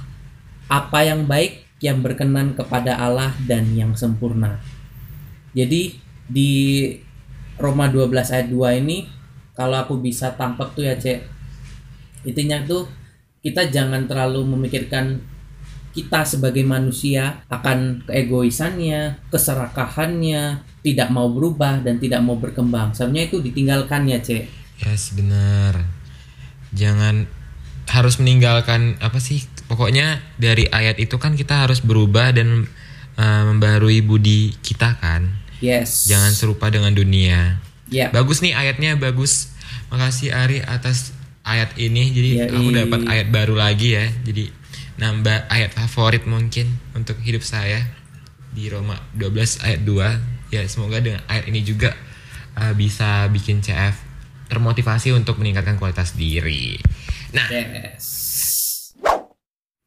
[0.68, 4.60] apa yang baik yang berkenan kepada Allah dan yang sempurna.
[5.56, 5.96] Jadi
[6.28, 6.52] di
[7.56, 9.08] Roma 12 ayat 2 ini
[9.56, 11.35] kalau aku bisa tangkap tuh ya cek
[12.26, 12.90] intinya tuh
[13.40, 15.22] kita jangan terlalu memikirkan
[15.96, 22.92] kita sebagai manusia akan keegoisannya, keserakahannya, tidak mau berubah dan tidak mau berkembang.
[22.92, 24.44] Sebenarnya itu ditinggalkan ya, Cek.
[24.76, 25.88] yes benar
[26.76, 27.24] jangan
[27.88, 32.68] harus meninggalkan apa sih pokoknya dari ayat itu kan kita harus berubah dan
[33.16, 35.32] uh, membaharui budi kita kan
[35.64, 36.04] Yes.
[36.04, 38.10] jangan serupa dengan dunia Ya.
[38.10, 39.54] Bagus nih ayatnya bagus.
[39.94, 41.14] Makasih Ari atas
[41.46, 42.10] ayat ini.
[42.10, 42.50] Jadi Yoi.
[42.50, 44.06] aku dapat ayat baru lagi ya.
[44.26, 44.50] Jadi
[44.98, 47.80] nambah ayat favorit mungkin untuk hidup saya
[48.50, 50.52] di Roma 12 ayat 2.
[50.54, 51.94] Ya semoga dengan ayat ini juga
[52.58, 53.94] uh, bisa bikin CF
[54.46, 56.78] termotivasi untuk meningkatkan kualitas diri.
[57.34, 58.25] Nah, Yes.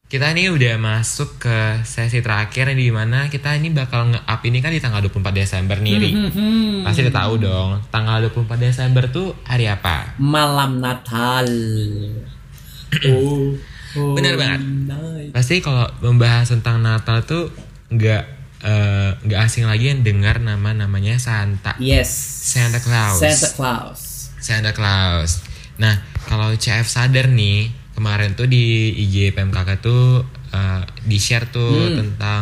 [0.09, 4.73] Kita nih udah masuk ke sesi terakhir di mana kita ini bakal nge-up ini kan
[4.73, 6.11] di tanggal 24 Desember nih, Ri.
[6.33, 6.81] Hmm.
[6.81, 10.17] Pasti udah tahu dong, tanggal 24 Desember tuh hari apa?
[10.17, 11.45] Malam Natal.
[13.05, 13.53] oh,
[14.01, 14.65] oh, Bener banget.
[14.89, 15.29] night.
[15.29, 17.53] Pasti kalau membahas tentang Natal tuh
[17.93, 18.23] nggak
[18.65, 21.77] eh, nggak asing lagi yang dengar nama namanya Santa.
[21.77, 22.09] Yes.
[22.49, 23.21] Santa Claus.
[23.21, 24.01] Santa Claus.
[24.41, 25.45] Santa Claus.
[25.77, 31.97] Nah, kalau CF sadar nih, kemarin tuh di IG PMKK tuh eh, di-share tuh Hmm.
[31.99, 32.41] tentang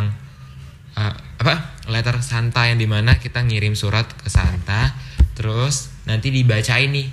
[0.94, 1.54] eh, apa?
[1.88, 4.92] letter Santa yang di mana kita ngirim surat ke Santa,
[5.32, 7.08] terus nanti dibacain nih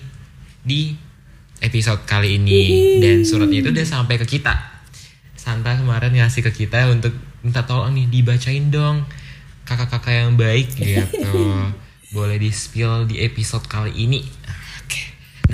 [0.62, 0.92] di
[1.64, 2.64] episode kali ini
[3.00, 4.52] dan suratnya itu udah sampai ke kita.
[5.34, 9.08] Santa kemarin ngasih ke kita untuk minta tolong nih dibacain dong
[9.64, 11.24] kakak-kakak yang baik gitu.
[12.16, 14.28] Boleh di spill di episode kali ini.
[14.84, 15.04] Oke.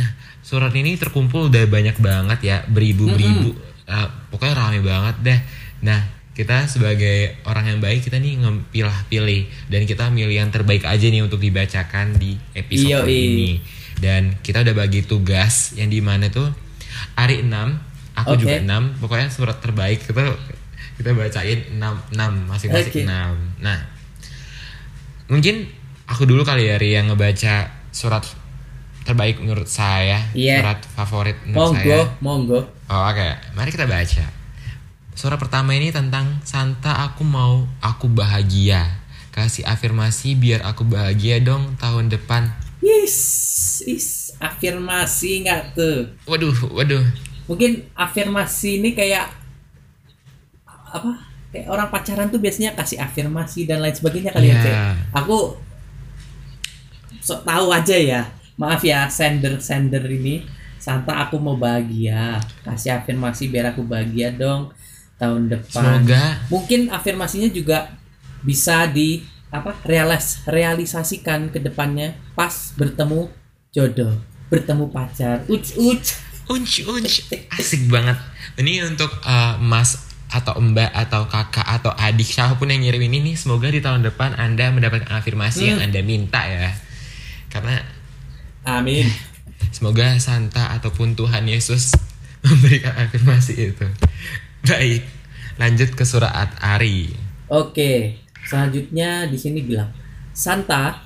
[0.01, 0.10] Nah,
[0.52, 3.56] surat ini terkumpul udah banyak banget ya, beribu-beribu.
[3.88, 5.40] Eh, pokoknya rame banget deh.
[5.88, 6.04] Nah,
[6.36, 11.24] kita sebagai orang yang baik kita nih ngepilah-pilih dan kita milih yang terbaik aja nih
[11.24, 13.00] untuk dibacakan di episode Yoi.
[13.00, 13.52] kali ini.
[13.96, 16.52] Dan kita udah bagi tugas yang di mana tuh
[17.16, 17.48] hari 6
[18.18, 18.42] aku Oke.
[18.44, 20.12] juga 6 pokoknya surat terbaik itu
[21.00, 23.08] kita bacain 6 6 masing-masing Oke.
[23.08, 23.80] 6 nah
[25.32, 25.70] mungkin
[26.06, 28.24] aku dulu kali ya Ri yang ngebaca surat
[29.02, 30.62] terbaik menurut saya, Iya.
[30.62, 32.18] surat favorit menurut Monggo, saya.
[32.20, 32.60] monggo.
[32.86, 33.28] Oh, oke.
[33.52, 34.26] Mari kita baca.
[35.12, 39.02] Surat pertama ini tentang Santa aku mau aku bahagia.
[39.30, 42.52] Kasih afirmasi biar aku bahagia dong tahun depan.
[42.82, 43.16] Yes,
[43.84, 46.10] is afirmasi nggak tuh?
[46.26, 47.04] Waduh, waduh.
[47.46, 49.30] Mungkin afirmasi ini kayak
[50.88, 51.12] apa?
[51.52, 54.64] Kayak orang pacaran tuh biasanya kasih afirmasi dan lain sebagainya kali ya, Iya.
[54.64, 54.76] Cek.
[55.16, 55.38] Aku
[57.20, 58.22] sok tahu aja ya.
[58.60, 60.44] Maaf ya, sender sender ini.
[60.82, 62.42] Santa aku mau bahagia.
[62.66, 64.74] Kasih afirmasi biar aku bahagia dong
[65.22, 66.02] tahun depan.
[66.02, 67.94] Semoga Mungkin afirmasinya juga
[68.42, 69.22] bisa di
[69.54, 73.30] apa realis realisasikan ke depannya pas bertemu
[73.70, 74.18] jodoh,
[74.50, 75.46] bertemu pacar.
[75.46, 76.06] Uc uc.
[76.50, 77.14] unc unc
[77.54, 78.18] asik banget.
[78.58, 83.20] Ini untuk eh, Mas atau Mbak atau kakak atau adik siapa pun yang ngirim ini
[83.32, 86.72] nih semoga di tahun depan Anda mendapatkan afirmasi yang Anda minta ya.
[87.52, 87.84] Karena
[88.65, 89.10] Amin.
[89.74, 91.97] Semoga Santa ataupun Tuhan Yesus
[92.45, 93.88] memberikan afirmasi itu.
[94.65, 95.02] Baik,
[95.58, 97.10] lanjut ke surat Ari.
[97.50, 99.89] Oke, selanjutnya di sini bilang,
[100.32, 101.02] Santa,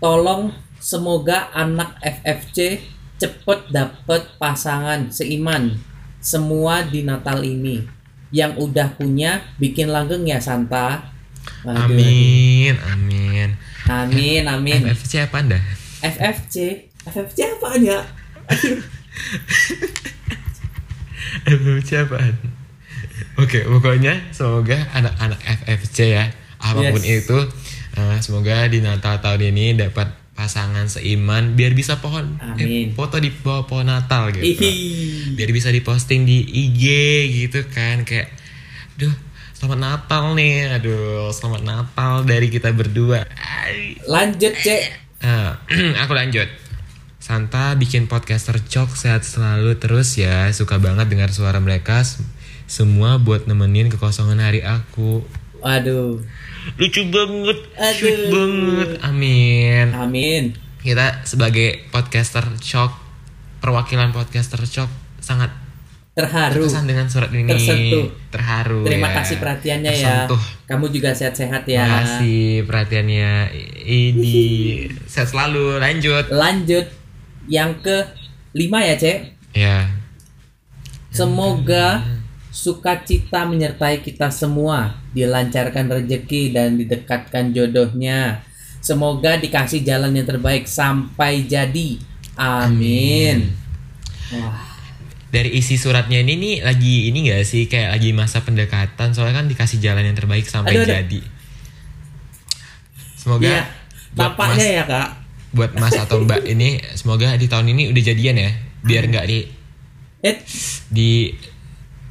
[0.00, 2.80] tolong semoga anak FFC
[3.20, 5.76] cepet dapet pasangan seiman
[6.24, 7.84] semua di Natal ini.
[8.30, 11.12] Yang udah punya bikin langgeng ya Santa.
[11.66, 13.48] Waduh, Amin, amin.
[13.90, 14.80] Amin, amin.
[14.86, 15.58] FFC apa Anda?
[16.00, 16.56] FFC,
[17.04, 18.00] FFC apaan ya?
[21.46, 22.34] FFC apaan?
[23.36, 26.24] Oke, pokoknya semoga anak-anak FFC ya,
[26.60, 27.24] apa pun Yes.
[27.24, 27.38] itu,
[27.96, 33.28] eh, semoga di Natal tahun ini dapat pasangan seiman biar bisa pohon eh, foto di
[33.28, 34.40] bawah pohon Natal gitu.
[34.40, 35.36] Ihi.
[35.36, 36.84] biar bisa diposting di IG
[37.44, 38.32] gitu kan kayak
[38.96, 39.12] duh
[39.52, 43.20] selamat Natal nih aduh selamat Natal dari kita berdua.
[44.08, 45.09] Lanjut, Cek.
[45.20, 45.60] Ah,
[46.02, 46.48] aku lanjut.
[47.20, 50.48] Santa bikin podcast tercok sehat selalu terus ya.
[50.56, 52.00] Suka banget dengar suara mereka.
[52.64, 55.20] Semua buat nemenin kekosongan hari aku.
[55.60, 56.16] Waduh.
[56.80, 57.58] lucu banget.
[57.76, 57.96] Aduh.
[58.00, 58.90] sweet banget.
[59.04, 59.86] Amin.
[59.92, 60.44] Amin.
[60.80, 62.88] kita sebagai podcaster cok
[63.60, 64.88] perwakilan podcaster cok
[65.20, 65.52] sangat
[66.20, 66.62] Terharu.
[66.64, 68.06] terkesan dengan surat ini Tersentuh.
[68.28, 69.14] terharu Terima ya.
[69.22, 69.96] kasih perhatiannya ya.
[69.96, 70.42] Tersentuh.
[70.68, 71.82] Kamu juga sehat-sehat ya.
[71.84, 73.30] Terima kasih perhatiannya
[73.88, 74.36] ini
[75.08, 76.86] sehat selalu lanjut Lanjut
[77.48, 78.04] yang ke
[78.54, 79.18] lima ya, Cek.
[79.56, 79.88] ya
[81.10, 82.06] Semoga
[82.54, 88.46] sukacita menyertai kita semua, dilancarkan rezeki dan didekatkan jodohnya.
[88.78, 91.98] Semoga dikasih jalan yang terbaik sampai jadi.
[92.38, 93.50] Amin.
[94.30, 94.69] Wah,
[95.30, 99.46] dari isi suratnya ini nih lagi ini gak sih kayak lagi masa pendekatan soalnya kan
[99.46, 100.90] dikasih jalan yang terbaik sampai Aduh, aduh.
[100.96, 101.20] jadi
[103.14, 103.46] semoga
[104.10, 105.08] buat Tampaknya mas ya, Kak.
[105.50, 109.38] buat mas atau mbak ini semoga di tahun ini udah jadian ya biar nggak di
[110.20, 110.36] Eh,
[110.86, 111.32] di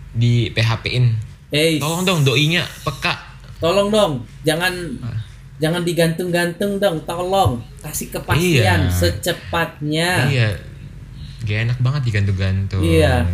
[0.10, 1.06] di PHP-in
[1.50, 3.14] eh, tolong dong doinya peka
[3.60, 4.72] tolong dong, jangan
[5.60, 8.96] jangan digantung-gantung dong, tolong kasih kepastian Iya.
[8.96, 10.10] secepatnya.
[10.26, 10.50] Iya.
[11.50, 12.86] Gak enak banget digantung-gantung.
[12.86, 13.26] Iya.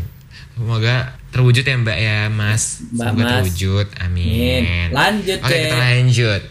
[0.56, 0.96] Semoga
[1.30, 2.80] terwujud ya Mbak ya Mas.
[2.90, 3.32] Mbak Semoga Mas.
[3.36, 3.88] terwujud.
[4.00, 4.64] Amin.
[4.64, 4.88] Amin.
[4.90, 6.42] Lanjut, Oke kita lanjut.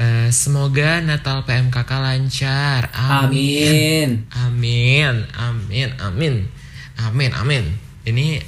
[0.00, 2.88] Eh, semoga Natal PMKK lancar.
[2.90, 4.24] Amin.
[4.32, 5.28] Amin.
[5.28, 5.28] Amin.
[5.36, 5.88] Amin.
[6.00, 6.34] Amin.
[6.98, 7.30] Amin.
[7.36, 7.64] Amin.
[8.02, 8.40] Ini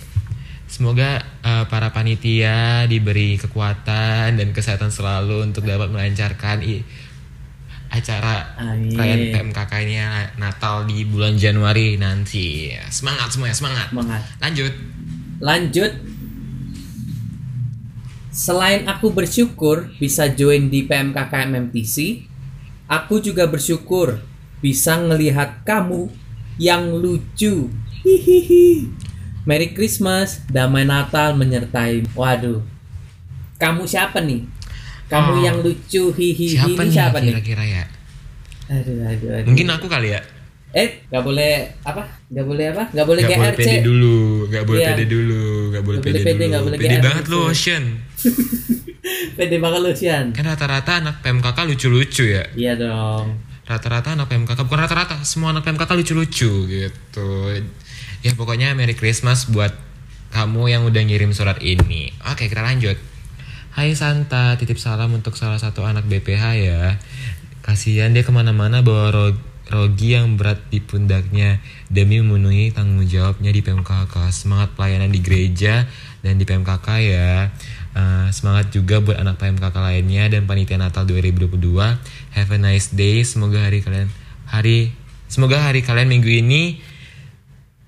[0.65, 6.81] semoga eh, para panitia diberi kekuatan dan kesehatan selalu untuk dapat melancarkan i-
[7.93, 8.97] acara Amin.
[8.97, 12.73] perayaan PMKK ini ya, Natal di bulan Januari nanti.
[12.89, 13.87] Semangat semuanya, semangat.
[13.93, 14.23] Semangat.
[14.41, 14.73] Lanjut.
[15.45, 15.93] Lanjut.
[18.33, 22.25] Selain aku bersyukur bisa join di PMKK MMTC,
[22.89, 24.25] aku juga bersyukur
[24.65, 26.09] bisa ngelihat kamu
[26.57, 27.69] yang lucu.
[28.01, 28.89] Hihihi.
[29.45, 32.09] Merry Christmas, damai Natal menyertai.
[32.17, 32.65] Waduh.
[33.61, 34.49] Kamu siapa nih?
[35.13, 35.39] Kamu Oh.
[35.39, 37.33] yang lucu hihihi Siapa ini nih siapa nih?
[37.37, 37.85] kira-kira ya?
[38.67, 39.47] Aduh, aduh, aduh.
[39.47, 40.21] Mungkin aku kali ya.
[40.73, 41.53] Eh, nggak boleh
[41.85, 42.01] apa?
[42.27, 42.83] Nggak boleh apa?
[42.89, 43.61] Nggak boleh Gak boleh GRC.
[43.61, 44.17] pede dulu,
[44.49, 44.89] gak boleh Iya.
[44.91, 46.67] pede dulu, gak boleh Nggak boleh pede pede, nggak dulu.
[46.67, 47.39] boleh Pede banget gitu.
[47.45, 47.85] Ocean.
[49.33, 50.27] Pede banget lu, Sian.
[50.31, 52.45] Kan rata-rata anak PMKK lucu-lucu ya.
[52.55, 53.37] Iya dong.
[53.63, 57.29] Rata-rata anak PMKK, bukan rata-rata, semua anak PMKK lucu-lucu gitu.
[58.21, 59.75] Ya pokoknya Merry Christmas buat
[60.31, 62.09] kamu yang udah ngirim surat ini.
[62.25, 62.95] Oke kita lanjut.
[63.73, 67.01] Hai Santa, titip salam untuk salah satu anak BPH ya.
[67.65, 69.41] Kasihan dia ke mana-mana bawa ro-
[69.73, 71.57] rogi yang berat di pundaknya
[71.89, 74.29] demi memenuhi tanggung jawabnya di PMKK.
[74.29, 75.89] Semangat pelayanan di gereja
[76.21, 77.49] dan di PMKK ya.
[77.97, 81.97] Eh, semangat juga buat anak PMKK lainnya dan panitia Natal 2022.
[82.37, 83.25] Have a nice day.
[83.25, 84.13] Semoga hari kalian
[84.53, 84.93] hari
[85.33, 86.77] semoga hari kalian minggu ini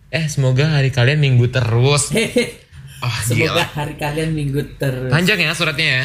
[0.08, 2.08] eh semoga hari kalian minggu terus.
[3.04, 3.64] Oh, Semoga gila.
[3.76, 5.12] hari kalian minggu terus.
[5.12, 6.04] Panjang ya suratnya ya.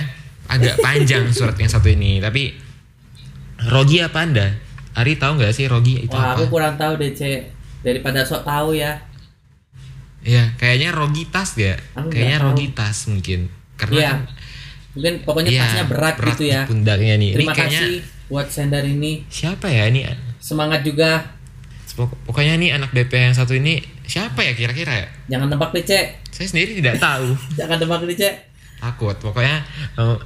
[0.50, 2.52] Agak panjang surat yang satu ini, tapi
[3.66, 4.48] Rogi apa Anda?
[4.94, 6.42] Ari tahu nggak sih Rogi itu Wah, apa?
[6.42, 7.42] aku kurang tahu deh, Cek.
[7.80, 9.00] Daripada sok tahu ya.
[10.20, 11.80] Iya, kayaknya Rogitas ya.
[11.96, 12.48] Aku Kayaknya tahu.
[12.52, 13.40] Rogitas mungkin.
[13.76, 14.12] Karena Iya.
[14.90, 16.62] Mungkin pokoknya iya, tasnya berat, gitu di ya.
[16.66, 17.32] Pundaknya nih.
[17.32, 17.96] Terima ini kayaknya kasih
[18.28, 19.12] buat sender ini.
[19.30, 20.02] siapa ya ini?
[20.42, 21.24] Semangat juga.
[21.96, 25.08] Pok- Pokoknya nih anak BP yang satu ini siapa ya kira-kira ya?
[25.30, 26.06] Jangan tebak deh, Cek.
[26.40, 27.36] Saya sendiri tidak tahu.
[27.60, 28.36] Jangan tebak deh, Cek.
[28.80, 29.16] Takut.
[29.20, 29.60] Pokoknya
[30.00, 30.18] eh,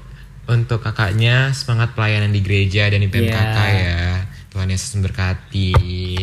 [0.45, 3.73] untuk kakaknya semangat pelayanan di gereja dan di PMKK Iya.
[3.81, 4.05] ya.
[4.53, 5.73] Tuhan Yesus memberkati.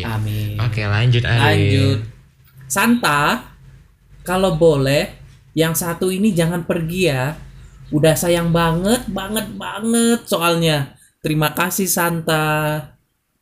[0.07, 0.55] Amin.
[0.63, 1.43] Oke, lanjut Ari.
[1.43, 1.99] Lanjut.
[2.71, 3.51] Santa,
[4.23, 5.11] kalau boleh,
[5.51, 7.35] yang satu ini jangan pergi ya.
[7.91, 10.95] Udah sayang banget, banget, banget soalnya.
[11.19, 12.79] Terima kasih Santa.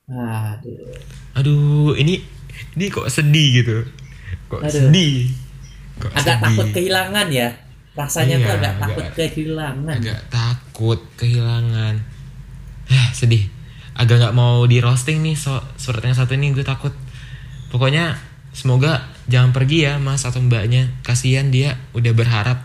[0.09, 0.89] Aduh.
[1.37, 2.25] Aduh, ini
[2.73, 3.77] ini kok sedih gitu.
[4.49, 4.73] Kok Aduh.
[4.73, 5.29] sedih.
[5.99, 6.41] Kok Agak sedih.
[6.41, 7.49] takut kehilangan ya.
[7.91, 9.97] Rasanya tuh Iya, agak agak- takut kehilangan.
[9.97, 11.95] Agak takut kehilangan.
[12.87, 13.43] Eh, sedih.
[13.93, 16.95] Agak nggak mau di roasting nih so surat yang satu ini gue takut.
[17.67, 18.15] Pokoknya
[18.49, 20.87] semoga jangan pergi ya mas atau mbaknya.
[21.01, 22.63] Kasihan dia udah berharap.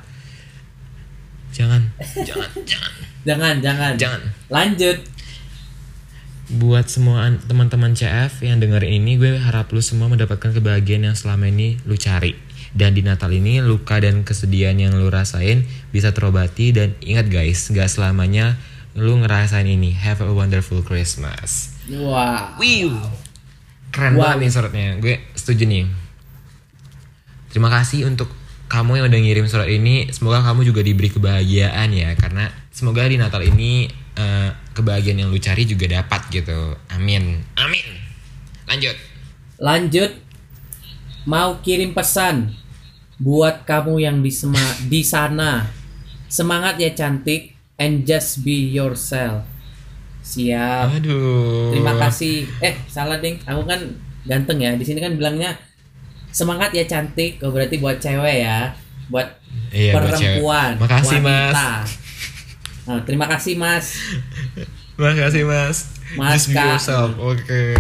[1.51, 2.93] Jangan, jangan, jangan,
[3.25, 3.93] Jangan, jangan.
[3.97, 4.23] jangan.
[4.49, 4.99] Lanjut.
[6.47, 11.17] Buat semua an- teman-teman CF yang dengerin ini, gue harap lu semua mendapatkan kebahagiaan yang
[11.17, 12.37] selama ini lu cari.
[12.75, 15.63] Dan di Natal ini, luka dan kesedihan yang lu rasain
[15.95, 16.75] bisa terobati.
[16.75, 18.59] Dan ingat guys, gak selamanya
[18.99, 19.95] lu ngerasain ini.
[19.95, 21.71] Have a wonderful Christmas.
[21.87, 22.59] Wah.
[22.59, 22.99] Wiu.
[23.95, 24.35] Keren Wow.
[24.35, 24.89] banget nih suratnya.
[24.99, 25.87] Gue setuju nih.
[27.55, 28.27] Terima kasih untuk
[28.67, 30.11] kamu yang udah ngirim surat ini.
[30.11, 32.11] Semoga kamu juga diberi kebahagiaan ya.
[32.19, 33.87] Karena semoga di Natal ini
[34.19, 36.75] eh, kebahagiaan yang lu cari juga dapat gitu.
[36.91, 37.39] Amin.
[37.55, 37.87] Amin.
[38.67, 38.99] Lanjut.
[39.63, 40.11] Lanjut.
[41.25, 42.51] Mau kirim pesan
[43.17, 45.67] buat kamu yang di sema- di sana.
[46.27, 49.47] Semangat ya cantik and just be yourself.
[50.21, 50.99] Siap.
[50.99, 51.71] Aduh.
[51.71, 52.49] Terima kasih.
[52.59, 53.39] Eh, salah ding.
[53.45, 53.79] Aku kan
[54.25, 54.73] ganteng ya.
[54.75, 55.55] Di sini kan bilangnya
[56.31, 57.39] semangat ya cantik.
[57.41, 58.73] Oh, berarti buat cewek ya.
[59.13, 59.29] Buat
[59.71, 60.71] Iya, buat perempuan.
[60.81, 61.55] Makasih, Mas.
[61.55, 61.71] wanita.
[62.85, 63.87] Nah, terima kasih Mas.
[65.01, 65.77] Makasih mas.
[66.15, 67.11] Mas, Just be yourself.
[67.19, 67.75] Oke.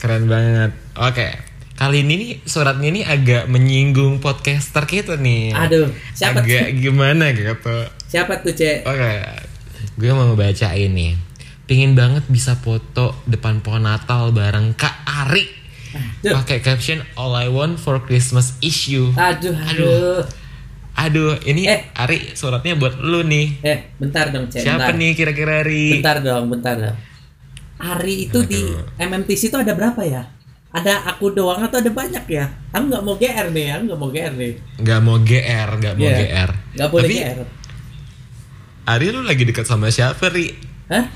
[0.00, 0.72] Keren banget.
[0.96, 1.51] Oke.
[1.82, 5.50] Kali ini nih suratnya ini agak menyinggung podcaster gitu nih.
[5.50, 7.74] Aduh, siapa agak gimana gitu.
[8.06, 8.86] Siapa tuh, Cek?
[8.86, 9.14] Oke.
[9.98, 11.18] Gue mau baca ini.
[11.66, 14.94] Pingin banget bisa foto depan pohon Natal bareng Kak
[15.26, 15.42] Ari.
[16.22, 19.10] Pakai caption All I want for Christmas is you.
[19.18, 20.22] Aduh, aduh.
[20.94, 21.82] Aduh, ini Eh.
[21.98, 23.58] Ari suratnya buat lu nih.
[23.58, 24.62] Eh, bentar dong, Cek.
[24.62, 25.02] Siapa bentar.
[25.02, 25.98] nih kira-kira Ari?
[25.98, 26.96] Bentar dong, bentar dong.
[27.82, 28.70] Ari itu di
[29.02, 30.30] MMTC itu ada berapa ya?
[30.72, 32.48] Ada aku doang atau ada banyak ya?
[32.70, 34.52] Aku nggak mau GR nih, aku nggak mau GR nih.
[34.80, 36.16] Gak mau GR, gak mau Iya.
[36.18, 36.50] GR.
[36.72, 37.38] Nggak boleh Tapi GR.
[38.84, 40.48] Ari lu lagi dekat sama siapa, Ri?
[40.88, 41.06] Hah?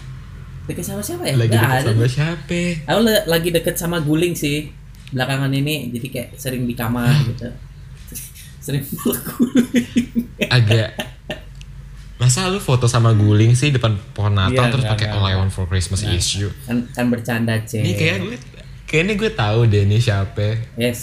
[0.66, 1.34] Deket sama siapa ya?
[1.34, 2.60] Lagi Nggak dekat sama siapa?
[2.86, 4.68] Aku le- lagi deket sama guling sih.
[5.08, 7.46] Belakangan ini jadi kayak sering di kamar gitu.
[8.64, 10.26] sering guling.
[10.46, 10.90] Agak
[12.16, 15.22] Masa lu foto sama guling sih depan pohon Natal Iya, terus nggak, pakai nggak, All
[15.22, 15.38] I nggak.
[15.38, 16.48] Want for Christmas is you.
[16.64, 17.76] Kan, kan bercanda, Cek.
[17.78, 18.36] Ini kayak gue
[18.86, 20.56] kayaknya gue tahu deh nih siapa.
[20.78, 21.00] Yes.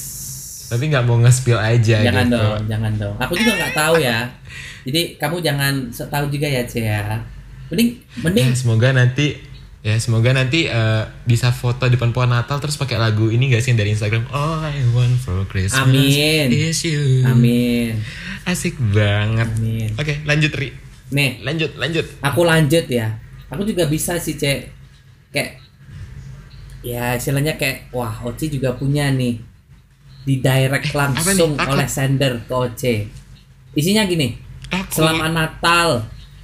[0.71, 2.39] Tapi nggak mau nge-spill aja Jangan gitu.
[2.39, 3.15] dong, jangan dong.
[3.19, 4.19] Aku juga nggak tahu ya.
[4.83, 7.21] Jadi kamu jangan tahu juga ya, Cek ya.
[7.69, 7.89] Mending
[8.25, 9.37] mending Ya, semoga nanti
[9.83, 13.75] ya semoga nanti eh, bisa foto depan pohon Natal terus pakai lagu ini gak sih
[13.75, 16.47] yang dari Instagram All I Want for Christmas Amin.
[16.49, 17.27] is you.
[17.27, 17.99] Amin.
[18.47, 19.47] Asik banget.
[19.47, 19.91] Amin.
[19.99, 20.71] Oke, lanjut Ri.
[21.13, 22.05] Nih, Lanjut, lanjut.
[22.25, 23.21] aku lanjut ya.
[23.53, 24.65] Aku juga bisa sih, Cek.
[25.29, 25.61] Kayak
[26.83, 29.39] ya istilahnya kayak wah, Oci juga punya nih
[30.23, 31.59] di direct langsung Eh, nih?
[31.59, 31.71] Takut.
[31.73, 32.95] oleh sender ke Oce.
[33.73, 34.35] Isinya gini.
[34.69, 35.01] Takut.
[35.01, 35.89] Selamat Natal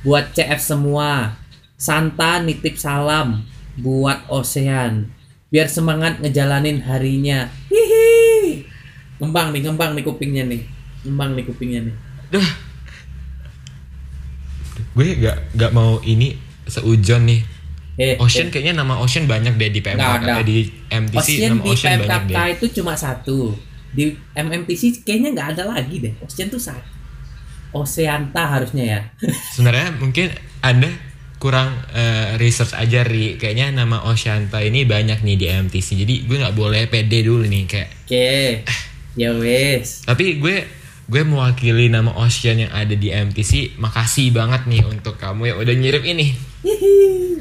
[0.02, 1.36] buat CF semua.
[1.80, 3.44] Santa nitip salam
[3.80, 5.08] buat Ocean.
[5.48, 7.48] Biar semangat ngejalanin harinya.
[7.72, 8.68] Hihi.
[9.20, 10.62] Ngembang nih, ngembang nih kupingnya nih.
[11.08, 11.96] Ngembang nih kupingnya nih.
[12.30, 12.50] Duh.
[14.96, 16.36] Gue gak, gak mau ini
[16.68, 17.42] seujon nih.
[18.00, 18.52] Eh, Ocean eh.
[18.56, 20.40] kayaknya nama Ocean banyak deh di PMK ada.
[20.40, 22.48] di MTC Ocean nama di Ocean banyak PMKK deh.
[22.56, 23.38] itu cuma satu.
[23.92, 26.14] Di MMTC kayaknya nggak ada lagi deh.
[26.24, 26.88] Ocean tuh satu.
[27.76, 29.00] Oceanta harusnya ya.
[29.54, 30.32] Sebenarnya mungkin
[30.64, 30.88] Anda
[31.44, 33.36] kurang eh, research aja Ri.
[33.36, 36.00] Kayaknya nama Oceanta ini banyak nih di MTC.
[36.00, 38.64] Jadi gue nggak boleh pede dulu nih kayak Oke.
[39.20, 40.08] Ya wes.
[40.08, 40.64] tapi gue
[41.10, 43.76] gue mewakili nama Ocean yang ada di MTC.
[43.76, 46.28] Makasih banget nih untuk kamu yang udah ngirim ini.
[46.60, 46.96] Hihi.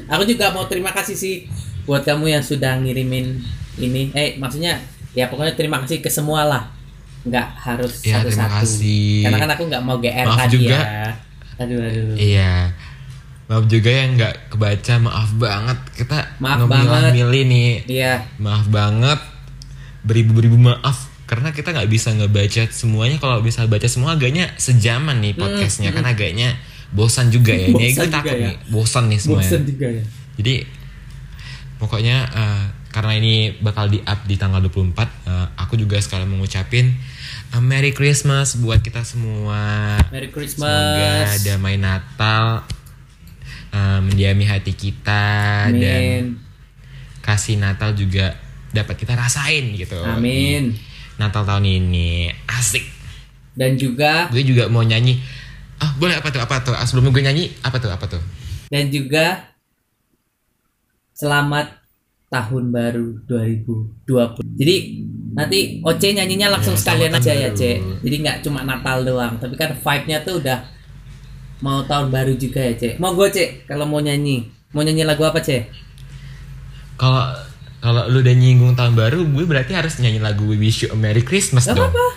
[0.07, 1.35] Aku juga mau terima kasih sih
[1.83, 3.39] buat kamu yang sudah ngirimin
[3.77, 4.11] ini.
[4.11, 4.79] Eh, maksudnya
[5.11, 6.63] ya pokoknya terima kasih ke semua lah.
[7.21, 8.31] Nggak harus Ya, satu-satu.
[8.31, 9.11] terima kasih.
[9.27, 10.77] Karena kan aku nggak mau GR Maaf tadi juga.
[10.77, 11.07] ya.
[11.59, 12.15] Aduh, aduh.
[12.15, 12.53] Iya.
[13.45, 15.77] Maaf juga yang nggak kebaca, maaf banget.
[15.97, 17.11] Kita Maaf banget.
[17.11, 17.71] milih nih.
[17.89, 18.13] Iya.
[18.37, 19.19] Maaf banget.
[19.99, 23.19] Beribu-beribu maaf karena kita nggak bisa ngebaca semuanya.
[23.19, 26.55] Kalau bisa baca semua agaknya sejaman nih podcastnya, kan agaknya
[26.89, 27.69] bosan juga ya.
[27.69, 28.47] Ini Bosan gue takut ya.
[28.49, 29.45] nih, bosan nih semuanya.
[29.45, 30.03] Bosen juga ya.
[30.39, 30.53] Jadi
[31.77, 34.97] pokoknya eh, karena ini bakal di up di tanggal 24,
[35.29, 36.97] eh, aku juga sekalian mengucapin
[37.53, 39.95] eh, Merry Christmas buat kita semua.
[40.09, 41.45] Merry Semoga Christmas.
[41.45, 42.65] damai Natal
[43.69, 46.23] eh, mendiami hati kita dan Amin.
[47.21, 48.33] kasih Natal juga
[48.69, 49.97] dapat kita rasain gitu.
[50.01, 50.73] Amin.
[51.17, 52.85] Natal tahun ini asik.
[53.53, 55.19] Dan juga Gue juga mau nyanyi.
[55.79, 56.75] Ah boleh apa tuh apa tuh?
[56.75, 58.21] Ah, sebelum gue nyanyi apa tuh apa tuh?
[58.69, 59.49] dan juga
[61.17, 61.81] selamat
[62.29, 64.05] tahun baru 2020.
[64.61, 64.75] Jadi
[65.33, 67.57] nanti Oce nyanyinya langsung Ya, sekalian aja ya, baru.
[67.57, 67.71] Ce.
[68.05, 70.61] Jadi nggak cuma Natal doang, tapi kan vibe-nya tuh udah
[71.59, 72.89] mau tahun baru juga ya, Ce.
[73.01, 74.45] Mau gue, Ce, kalau mau nyanyi.
[74.69, 75.65] Mau nyanyi lagu apa, Ce?
[76.93, 77.25] Kalau
[77.81, 80.97] kalau lu udah nyinggung tahun baru, gue berarti harus nyanyi lagu We Wish You a
[80.99, 81.89] Merry Christmas Gak dong.
[81.89, 82.07] apa-apa.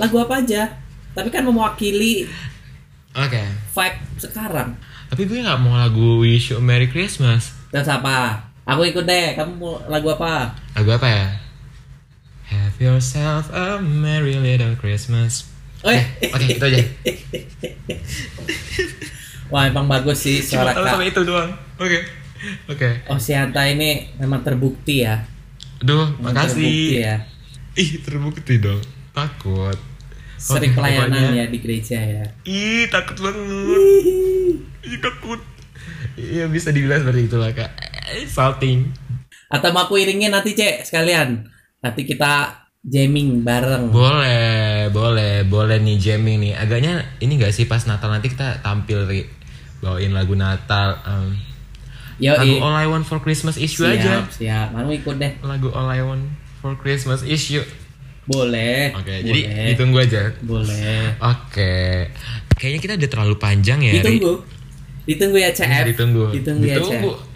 [0.00, 0.62] Lagu apa aja.
[1.12, 2.24] Tapi kan mewakili
[3.18, 3.42] Oke.
[3.68, 4.74] vibe sekarang.
[5.08, 7.50] Tapi gue nggak mau lagu Wish You a Merry Christmas.
[7.68, 8.42] Terus apa?
[8.64, 9.34] Aku ikut deh.
[9.34, 10.52] Kamu mau lagu apa?
[10.72, 11.24] Lagu apa ya?
[12.48, 15.44] Have yourself a merry little Christmas.
[15.80, 16.78] Eh, Oke, itu aja.
[19.48, 20.84] wah emang bagus sih Cuma suara Kak.
[20.86, 21.50] sama itu doang.
[21.76, 21.98] Oke.
[22.66, 22.88] Oke.
[23.08, 25.22] Osianta ini memang terbukti ya.
[25.78, 26.98] Duh, Memang Terbukti makasih.
[26.98, 27.14] ya.
[27.74, 28.82] Ih, terbukti dong.
[29.12, 29.76] Takut.
[30.38, 32.24] Sering pelayanan pokoknya- ya di gereja ya.
[32.44, 33.42] Ih, takut banget.
[34.84, 35.40] Ih, takut.
[36.14, 37.70] Iya, bisa dibilang seperti itulah, Kak.
[38.08, 38.86] Eh, Salting.
[39.48, 41.46] Atau mau aku iringin nanti cek sekalian.
[41.78, 43.90] Nanti kita jamming bareng.
[43.90, 46.54] Boleh, boleh, boleh nih jamming nih.
[46.54, 49.22] Agaknya ini gak sih pas Natal nanti kita tampil Ri.
[49.78, 50.98] bawain lagu Natal.
[51.00, 51.38] em,
[52.18, 54.26] Yo, lagu All I Want for Christmas is You aja.
[54.26, 54.66] siap, siap.
[54.74, 55.38] Mau ikut deh.
[55.40, 56.26] Lagu All I Want
[56.58, 57.62] for Christmas is You.
[58.28, 58.92] Boleh.
[58.92, 59.24] Oke, Boleh.
[59.24, 59.40] jadi
[59.72, 60.20] ditunggu aja.
[60.44, 61.16] Boleh.
[61.16, 62.12] Oke.
[62.52, 63.98] Kayaknya kita udah terlalu panjang ya, Ri.
[64.04, 64.32] Ditunggu.
[65.08, 65.84] Ditunggu ya, CF.
[65.96, 66.24] Ditunggu.
[66.36, 67.12] Ditunggu, ya, Ditunggu.
[67.16, 67.26] CF.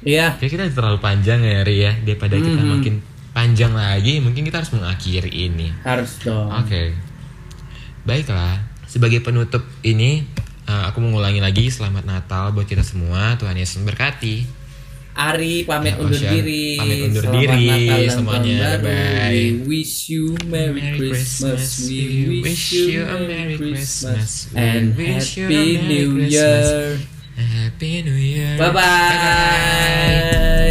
[0.00, 0.26] Iya.
[0.40, 1.92] Kayak kita udah terlalu panjang ya, Ri ya.
[2.00, 2.70] Daripada kita Mhm.
[2.72, 2.94] makin
[3.30, 5.68] panjang lagi, mungkin kita harus mengakhiri ini.
[5.84, 6.48] Harus dong.
[6.48, 6.96] Oke.
[8.02, 8.56] Baiklah,
[8.88, 10.24] sebagai penutup ini
[10.64, 13.34] eh, aku mengulangi lagi selamat Natal buat kita semua.
[13.36, 14.59] Tuhan Yesus memberkati.
[15.10, 16.78] Ari pamit Ya, undur Ocean, diri.
[16.78, 18.56] pamit undur Selamat diri Natal dan semuanya.
[18.56, 18.84] baru.
[18.86, 19.34] Bye.
[19.34, 21.62] We wish you Merry, Christmas.
[21.84, 22.02] We
[22.40, 26.32] wish you a Merry Christmas and Happy Merry New Christmas.
[26.32, 26.98] Year.
[27.36, 28.52] Happy New Year.
[28.56, 28.80] Bye bye.
[28.80, 30.69] Bye-bye.